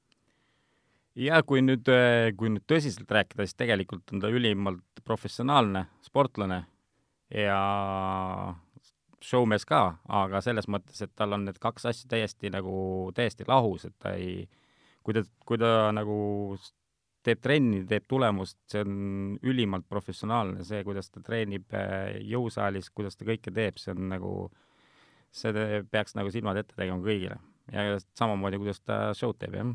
[1.18, 6.62] ja kui nüüd, äh, kui nüüd tõsiselt rääkida, siis tegelikult on ta ülimalt professionaalne sportlane
[7.34, 7.58] ja
[9.24, 9.82] showmees ka,
[10.20, 14.14] aga selles mõttes, et tal on need kaks asja täiesti nagu, täiesti lahus, et ta
[14.14, 14.44] ei,
[15.02, 16.18] kui ta, kui ta nagu
[17.28, 18.94] teeb trenni, teeb tulemust, see on
[19.46, 24.32] ülimalt professionaalne, see, kuidas ta treenib äh, jõusaalis, kuidas ta kõike teeb, see on nagu,
[25.34, 27.38] see peaks nagu silmad ette tegema kõigile.
[27.72, 29.74] ja samamoodi, kuidas ta show'd teeb, jah.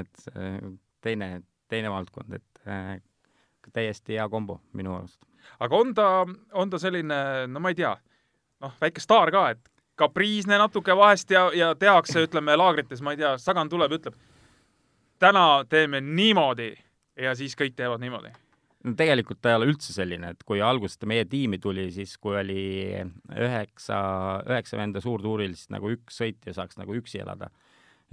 [0.00, 0.58] et äh,
[1.04, 1.30] teine,
[1.68, 2.96] teine valdkond, et äh,
[3.72, 5.20] täiesti hea kombo minu arust.
[5.60, 6.08] aga on ta,
[6.52, 7.94] on ta selline, no ma ei tea,
[8.64, 13.20] noh, väike staar ka, et kapriisne natuke vahest ja, ja tehakse, ütleme, laagrites, ma ei
[13.20, 14.16] tea, Sagan tuleb, ütleb,
[15.22, 16.72] täna teeme niimoodi
[17.20, 18.32] ja siis kõik teevad niimoodi?
[18.84, 22.16] no tegelikult ta ei ole üldse selline, et kui alguses ta meie tiimi tuli, siis
[22.20, 22.64] kui oli
[23.32, 23.98] üheksa,
[24.48, 27.50] üheksa venda suurtuuril, siis nagu üks sõitja saaks nagu üksi elada.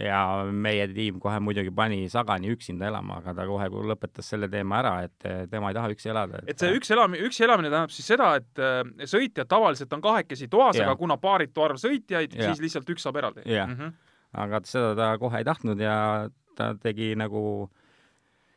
[0.01, 4.79] ja meie tiim kohe muidugi pani Sagani üksinda elama, aga ta kohe lõpetas selle teema
[4.79, 6.39] ära, et tema ei taha üksi elada.
[6.47, 8.79] et see üks elamine, üksi elamine tähendab siis seda, et äh,
[9.11, 13.43] sõitjad tavaliselt on kahekesi toas, aga kuna paaritu arv sõitjaid, siis lihtsalt üks saab eraldi.
[13.45, 13.93] jah mm -hmm.,
[14.45, 17.80] aga seda ta kohe ei tahtnud ja ta tegi nagu äh,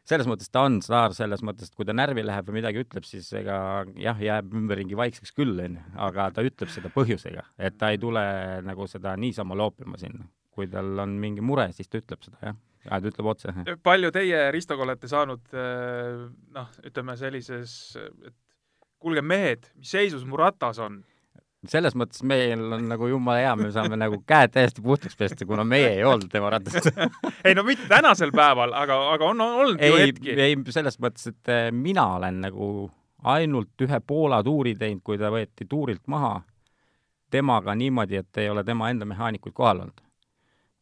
[0.08, 3.06] selles mõttes ta on staar, selles mõttes, et kui ta närvi läheb või midagi ütleb,
[3.08, 3.56] siis ega
[4.00, 8.24] jah, jääb ümberringi vaikseks küll, onju, aga ta ütleb seda põhjusega, et ta ei tule
[8.66, 10.28] nagu seda niisama loopima sinna.
[10.54, 12.58] kui tal on mingi mure, siis ta ütleb seda, jah.
[12.84, 13.54] ja ta ütleb otse.
[13.82, 18.36] palju teie, Ristoga, olete saanud eh, noh, ütleme sellises, et
[19.02, 21.02] kuulge, mehed, mis seisus mu ratas on
[21.70, 25.64] selles mõttes meil on nagu jumala hea, me saame nagu käed täiesti puhtaks pesta, kuna
[25.68, 26.90] meie ei olnud tema ratas
[27.46, 30.34] ei no mitte tänasel päeval, aga, aga on, on olnud ei, ju hetki.
[30.34, 32.68] ei, selles mõttes, et eh, mina olen nagu
[33.34, 36.36] ainult ühe Poola tuuri teinud, kui ta võeti tuurilt maha
[37.32, 40.04] temaga niimoodi, et ei ole tema enda mehaanikuid kohal olnud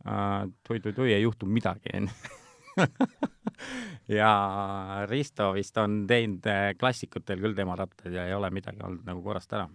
[0.06, 0.48] uh,.
[0.66, 2.32] tui-tui-tui, ei juhtu midagi, onju
[4.18, 4.32] ja
[5.08, 9.22] Risto vist on teinud eh, klassikutel küll tema rattaid ja ei ole midagi olnud nagu
[9.24, 9.68] korrast ära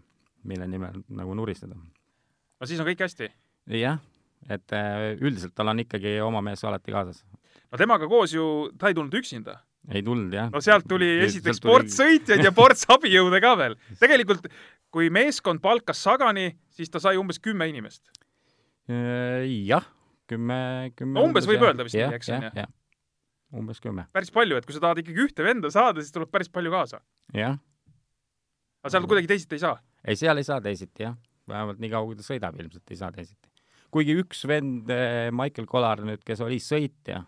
[0.43, 1.75] mille nimel nagu nuristada.
[1.75, 3.31] no siis on kõik hästi?
[3.77, 4.01] jah,
[4.49, 7.23] et äh, üldiselt tal on ikkagi oma mees alati kaasas.
[7.71, 9.59] no temaga koos ju, ta ei tulnud üksinda?
[9.91, 10.49] ei tulnud, jah.
[10.53, 13.77] no sealt tuli esiteks ports sõitjaid ja ports abijõude ka veel.
[13.99, 14.49] tegelikult,
[14.93, 18.03] kui meeskond palkas Sagani, siis ta sai umbes kümme inimest.
[18.88, 19.85] Äh, jah,
[20.31, 22.67] kümme, kümme no umbes võib öelda vist nii, eks on ju?
[23.57, 24.07] umbes kümme.
[24.15, 27.01] päris palju, et kui sa tahad ikkagi ühte venda saada, siis tuleb päris palju kaasa.
[27.35, 27.59] jah.
[28.83, 29.77] aga seal kuidagi teisiti ei saa?
[30.06, 31.16] Ei, seal ei saa teisiti jah,
[31.50, 33.50] vähemalt nii kaua, kui ta sõidab, ilmselt ei saa teisiti.
[33.93, 37.24] kuigi üks vend, eh, Michael Kolar nüüd, kes oli sõitja,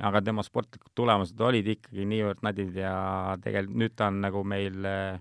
[0.00, 2.94] aga tema sportlikud tulemused olid ikkagi niivõrd nadid ja
[3.42, 5.18] tegelikult nüüd ta on nagu meil eh,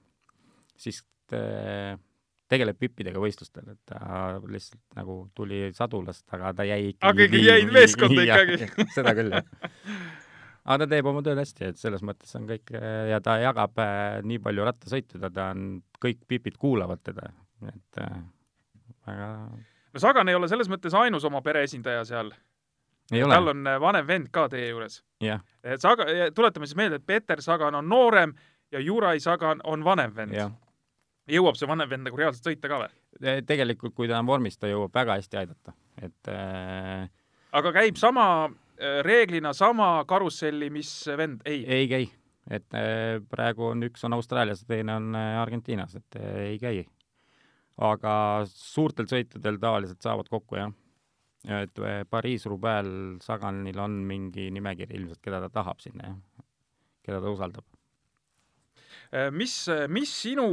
[0.80, 1.02] siis
[1.36, 1.96] eh,
[2.50, 7.46] tegeleb vippidega võistlustel, et ta lihtsalt nagu tuli sadulast, aga ta jäi ikkagi aga ikkagi
[7.46, 8.72] jäid meeskonda ikkagi.
[8.98, 10.26] Seda küll, jah
[10.66, 12.74] aga ta teeb oma tööd hästi, et selles mõttes on kõik
[13.10, 17.32] ja ta jagab äh, nii palju rattasõitu, ta on, kõik pipid kuulavad teda,
[17.72, 18.22] et äh,
[19.08, 19.34] väga
[19.94, 22.32] no Sagan ei ole selles mõttes ainus oma pere esindaja seal.
[23.10, 25.02] tal on äh, vanem vend ka teie juures.
[25.64, 26.06] et Saga,
[26.36, 28.34] tuletame siis meelde, et Peeter Sagan on noorem
[28.72, 30.36] ja Juraj Sagan on vanem vend.
[31.30, 33.42] jõuab see vanem vend nagu reaalselt sõita ka või?
[33.46, 37.10] tegelikult, kui ta on vormis, ta jõuab väga hästi aidata, et äh...
[37.52, 38.50] aga käib sama
[39.06, 41.64] reeglina sama karusselli, mis vend, ei?
[41.68, 42.06] ei käi,
[42.50, 46.86] et äh, praegu on üks on Austraalias, teine on äh, Argentiinas, et ei käi.
[47.80, 48.14] aga
[48.52, 50.72] suurtel sõitudel tavaliselt saavad kokku, jah.
[51.62, 56.48] et Pariis-Roubaix'l Saganil on mingi nimekiri ilmselt, keda ta tahab sinna, jah.
[57.08, 57.68] keda ta usaldab.
[59.10, 59.54] Äh, mis,
[59.90, 60.46] mis sinu,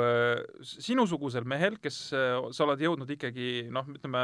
[0.00, 4.22] äh, sinusugusel mehel, kes äh, sa oled jõudnud ikkagi noh, ütleme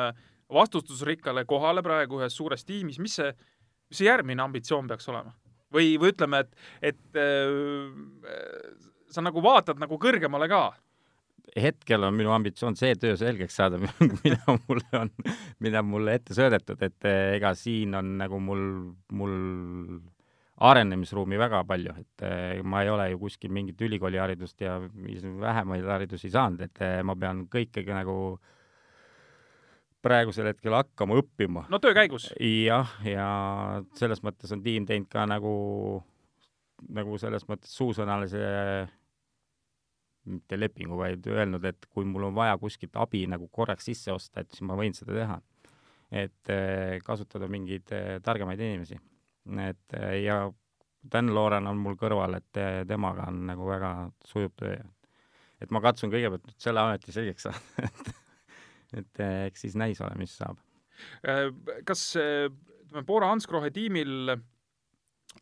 [0.54, 3.34] vastutusrikkale kohale praegu ühes suures tiimis, mis see,
[3.90, 5.34] mis see järgmine ambitsioon peaks olema?
[5.74, 6.52] või, või ütleme, et,
[6.94, 8.34] et äh,
[9.10, 10.64] sa nagu vaatad nagu kõrgemale ka?
[11.60, 13.78] hetkel on minu ambitsioon see töö selgeks saada,
[14.24, 15.10] mida mulle on,
[15.62, 18.64] mida mulle ette söödetud, et ega siin on nagu mul,
[19.14, 19.34] mul
[20.64, 26.30] arenemisruumi väga palju, et eh, ma ei ole ju kuskil mingit ülikooliharidust ja vähemaid haridusi
[26.30, 28.16] saanud, et eh, ma pean kõikegi nagu
[30.04, 31.64] praegusel hetkel hakkama õppima.
[31.72, 32.28] no töö käigus?
[32.40, 33.28] jah, ja
[33.98, 35.54] selles mõttes on tiim teinud ka nagu,
[36.88, 38.44] nagu selles mõttes suusõnalise
[40.24, 44.40] mitte lepingu, vaid öelnud, et kui mul on vaja kuskilt abi nagu korraks sisse osta,
[44.40, 45.40] et siis ma võin seda teha.
[46.14, 47.90] et eh, kasutada mingeid
[48.24, 48.96] targemaid inimesi
[49.44, 50.52] et äh, ja
[51.12, 53.90] Dan Looren on mul kõrval, et temaga on nagu väga
[54.24, 54.76] sujuv töö.
[55.60, 58.14] et ma katsun kõigepealt nüüd selle ameti selgeks saada et,
[59.00, 60.58] et äh, eks siis näis ole, mis saab.
[61.84, 64.30] kas ütleme, Bora Hansgrohe tiimil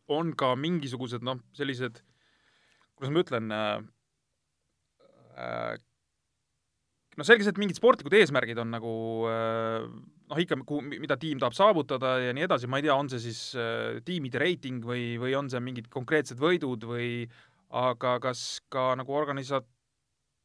[0.09, 2.01] on ka mingisugused noh, sellised,
[2.97, 3.81] kuidas ma ütlen äh,,
[7.17, 8.93] noh, selge see, et mingid sportlikud eesmärgid on nagu
[9.29, 13.11] äh, noh, ikka, kuhu, mida tiim tahab saavutada ja nii edasi, ma ei tea, on
[13.11, 17.09] see siis äh, tiimide reiting või, või on see mingid konkreetsed võidud või
[17.73, 19.15] aga kas ka nagu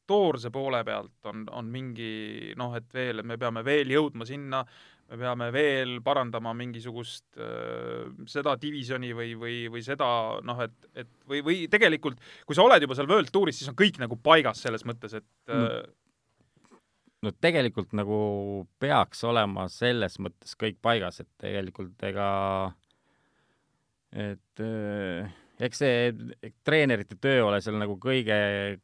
[0.09, 4.65] organisatoorse poole pealt on, on mingi noh, et veel, et me peame veel jõudma sinna,
[5.09, 11.09] me peame veel parandama mingisugust äh, seda divisjoni või, või, või seda noh, et, et
[11.29, 14.63] või, või tegelikult kui sa oled juba seal World Touris, siis on kõik nagu paigas
[14.65, 15.83] selles mõttes, et no äh,
[17.23, 22.29] no tegelikult nagu peaks olema selles mõttes kõik paigas, et tegelikult ega,
[24.15, 26.11] et äh, eks see
[26.67, 28.37] treenerite töö ole seal nagu kõige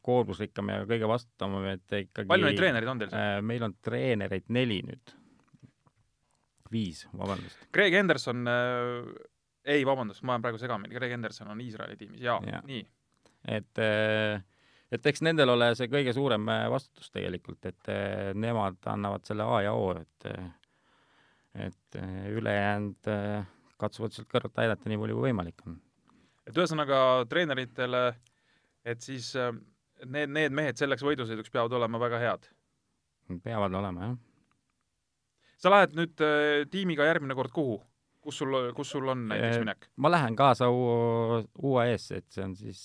[0.05, 3.45] koormusrikkam ja kõige vastutavam, et ikkagi palju neid treenereid on teil seal äh,?
[3.53, 5.15] meil on treenereid neli nüüd.
[6.75, 7.69] viis, vabandust.
[7.75, 9.13] Greg Henderson äh,,
[9.65, 12.83] ei, vabandust, ma olen praegu segamini, Greg Henderson on Iisraeli tiimis, jaa ja., nii.
[13.55, 14.43] et äh,
[14.95, 19.47] et eks nendel ole see kõige suurem äh, vastutus tegelikult, et äh, nemad annavad selle
[19.47, 20.31] A ja O, et
[21.55, 21.97] et
[22.35, 23.07] ülejäänud
[23.79, 25.77] katsuvad sealt kõrvalt aidata nii palju kui võimalik on.
[26.47, 26.99] Et ühesõnaga
[27.31, 28.05] treeneritele,
[28.85, 29.33] et siis
[30.05, 32.53] need, need mehed selleks võidusõiduks peavad olema väga head?
[33.43, 34.17] peavad olema, jah.
[35.57, 36.25] sa lähed nüüd
[36.71, 37.81] tiimiga järgmine kord kuhu?
[38.25, 39.89] kus sul, kus sul on näiteks minek?
[39.97, 42.83] ma lähen kaasa UAE-sse, et see on siis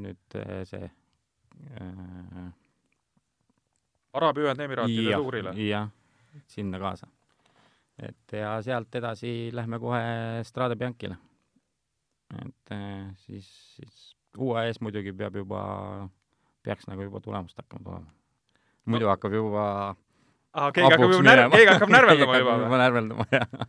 [0.00, 0.38] nüüd
[0.68, 2.48] see äh,
[4.14, 5.54] Araabia Ühendemiraatide tuurile?
[5.64, 5.88] jah,
[6.46, 7.08] sinna kaasa.
[7.98, 10.02] et ja sealt edasi lähme kohe
[10.44, 11.16] Strade Bianchile.
[12.40, 15.62] Et äh, siis, siis UAE-s muidugi peab juba,
[16.64, 18.14] peaks nagu juba tulemust hakkama tulema.
[18.84, 19.12] muidu no.
[19.14, 19.64] hakkab juba
[20.54, 22.78] aa, keegi hakkab juba närv, keegi hakkab närveldama juba või?
[22.82, 23.66] närveldama, jah.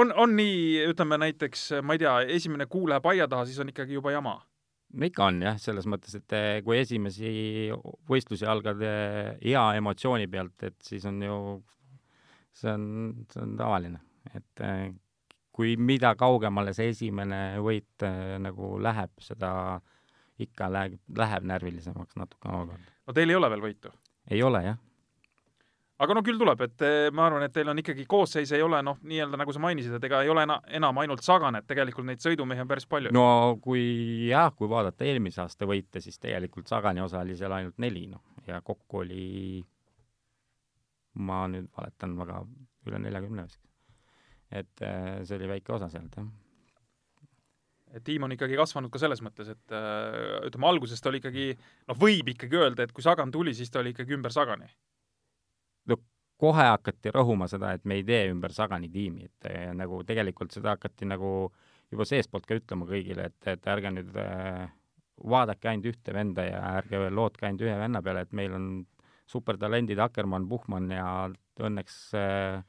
[0.00, 0.58] on, on nii,
[0.90, 4.38] ütleme näiteks, ma ei tea, esimene kuu läheb aia taha, siis on ikkagi juba jama?
[4.94, 7.30] no ikka on jah, selles mõttes, et eh, kui esimesi
[8.10, 11.38] võistlusi algad eh, hea emotsiooni pealt, et siis on ju,
[12.54, 12.84] see on,
[13.32, 14.02] see on tavaline,
[14.34, 14.66] et
[15.54, 18.06] kui mida kaugemale see esimene võit
[18.42, 19.52] nagu läheb, seda
[20.42, 22.90] ikka läheb, läheb närvilisemaks natuke omakorda.
[23.06, 23.94] no teil ei ole veel võitu?
[24.30, 24.80] ei ole jah
[26.02, 28.80] aga no küll tuleb, et eh, ma arvan, et teil on ikkagi koosseis ei ole
[28.84, 32.08] noh, nii-öelda nagu sa mainisid, et ega ei ole ena, enam ainult Sagan, et tegelikult
[32.08, 33.12] neid sõidumehi on päris palju.
[33.14, 33.26] no
[33.62, 33.84] kui
[34.30, 38.24] jah, kui vaadata eelmise aasta võite, siis tegelikult Sagani osa oli seal ainult neli, noh,
[38.48, 39.28] ja kokku oli,
[41.22, 42.42] ma nüüd valetan väga,
[42.88, 43.62] üle neljakümne vist.
[44.54, 46.32] Et eh, see oli väike osa sealt, jah.
[48.04, 51.52] Tiim on ikkagi kasvanud ka selles mõttes, et eh, ütleme, alguses ta oli ikkagi,
[51.90, 54.66] noh, võib ikkagi öelda, et kui Sagan tuli, siis ta oli ikkagi ümber Sagani.
[55.90, 55.98] No
[56.40, 60.54] kohe hakati rõhuma seda, et me ei tee ümber Sagani tiimi, et eh, nagu tegelikult
[60.56, 61.34] seda hakati nagu
[61.92, 64.66] juba seestpoolt ka ütlema kõigile, et, et ärge nüüd äh,
[65.30, 68.68] vaadake ainult ühte venda ja ärge lootke ainult ühe venna peale, et meil on
[69.30, 71.06] supertalendid Akkermann, Puhman ja
[71.62, 72.64] õnneks äh,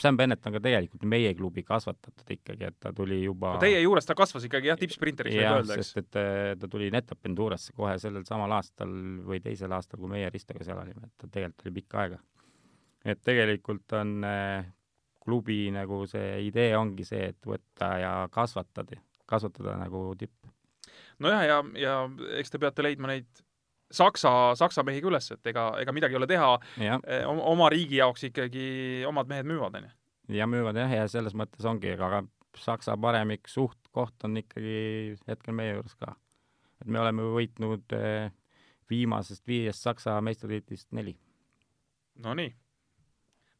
[0.00, 3.78] Sam Bennett on ka tegelikult meie klubi kasvatatud ikkagi, et ta tuli juba no teie
[3.78, 5.92] juures ta kasvas ikkagi jah, tippsprinteriks võib öelda, eks?
[6.02, 6.20] et
[6.60, 8.90] ta tuli Netapendurasse kohe sellel samal aastal
[9.24, 12.22] või teisel aastal, kui meie Ristoga seal olime, et ta tegelikult oli pikka aega
[13.04, 14.64] et tegelikult on äh,
[15.24, 20.36] klubi nagu see idee ongi see, et võtta ja kasvatada, kasvatada nagu tipp.
[21.22, 21.96] nojah, ja, ja
[22.40, 23.43] eks te peate leidma neid
[23.96, 26.50] Saksa, Saksa mehi ka üles, et ega, ega midagi ei ole teha.
[27.34, 28.66] oma riigi jaoks ikkagi
[29.08, 29.92] omad mehed müüvad, onju.
[30.38, 32.24] ja müüvad jah, ja selles mõttes ongi, aga
[32.60, 36.14] Saksa paremik suht-koht on ikkagi hetkel meie juures ka.
[36.80, 37.96] et me oleme võitnud
[38.90, 41.16] viimasest viiest Saksa meistritiitlist neli.
[42.22, 42.52] Nonii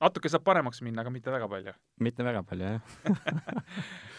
[0.04, 1.72] natuke saab paremaks minna, aga mitte väga palju.
[2.04, 3.62] mitte väga palju, jah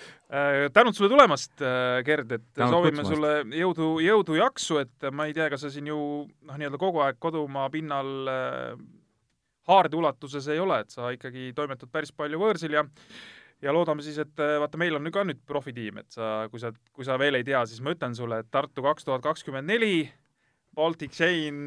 [0.74, 3.14] tänud sulle tulemast, äh, Gerd, et tänud soovime kutsumast.
[3.14, 7.04] sulle jõudu, jõudu, jaksu, et ma ei tea, kas sa siin ju noh, nii-öelda kogu
[7.06, 8.84] aeg kodumaa pinnal äh,
[9.70, 12.86] haarde ulatuses ei ole, et sa ikkagi toimetad päris palju võõrsil ja
[13.64, 17.06] ja loodame siis, et vaata, meil on ka nüüd profitiim, et sa, kui sa, kui
[17.08, 20.04] sa veel ei tea, siis ma ütlen sulle, et Tartu kaks tuhat kakskümmend neli
[20.76, 21.66] Baltic Chain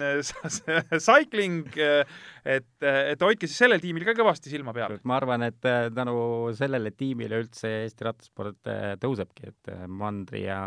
[1.08, 1.68] Cycling,
[2.44, 4.98] et, et hoidke siis sellel tiimil ka kõvasti silma peal.
[5.08, 6.16] ma arvan, et äh, tänu
[6.56, 10.60] sellele tiimile üldse Eesti rattasport äh, tõusebki, et äh, Mandri ja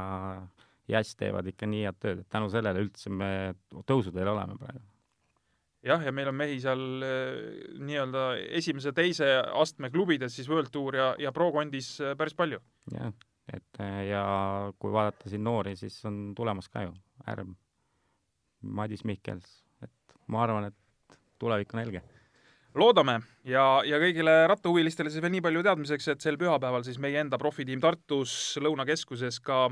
[0.92, 3.32] Jass teevad ikka nii head tööd, et tänu sellele üldse me
[3.88, 4.84] tõusuteel oleme praegu.
[5.88, 6.86] jah, ja meil on mehi seal
[7.82, 8.26] nii-öelda
[8.60, 12.62] esimese-teise astme klubides siis World Tour ja, ja Pro Kondis päris palju.
[12.94, 13.14] jah,
[13.54, 14.24] et ja
[14.80, 17.56] kui vaadata siin noori, siis on tulemas ka juÄrm
[18.62, 22.02] Madis Mihkels, et ma arvan, et tulevik on helge.
[22.76, 27.20] loodame ja, ja kõigile rattahuvilistele siis veel nii palju teadmiseks, et sel pühapäeval siis meie
[27.20, 29.66] enda profitiim Tartus Lõunakeskuses ka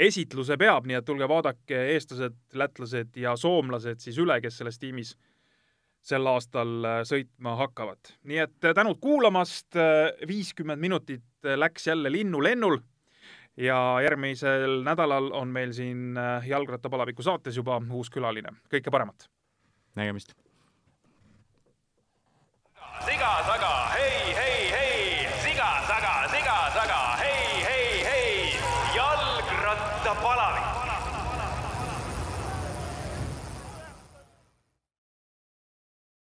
[0.00, 5.14] esitluse peab, nii et tulge vaadake eestlased, lätlased ja soomlased siis üle, kes selles tiimis
[6.00, 8.14] sel aastal äh, sõitma hakkavad.
[8.24, 11.26] nii et äh, tänud kuulamast, äh, viiskümmend minutit
[11.56, 12.78] läks jälle linnulennul
[13.60, 18.54] ja järgmisel nädalal on meil siin äh, jalgrattapalaviku saates juba uus külaline.
[18.72, 19.28] kõike paremat!
[19.98, 20.34] nägemist!
[23.04, 23.72] siga taga,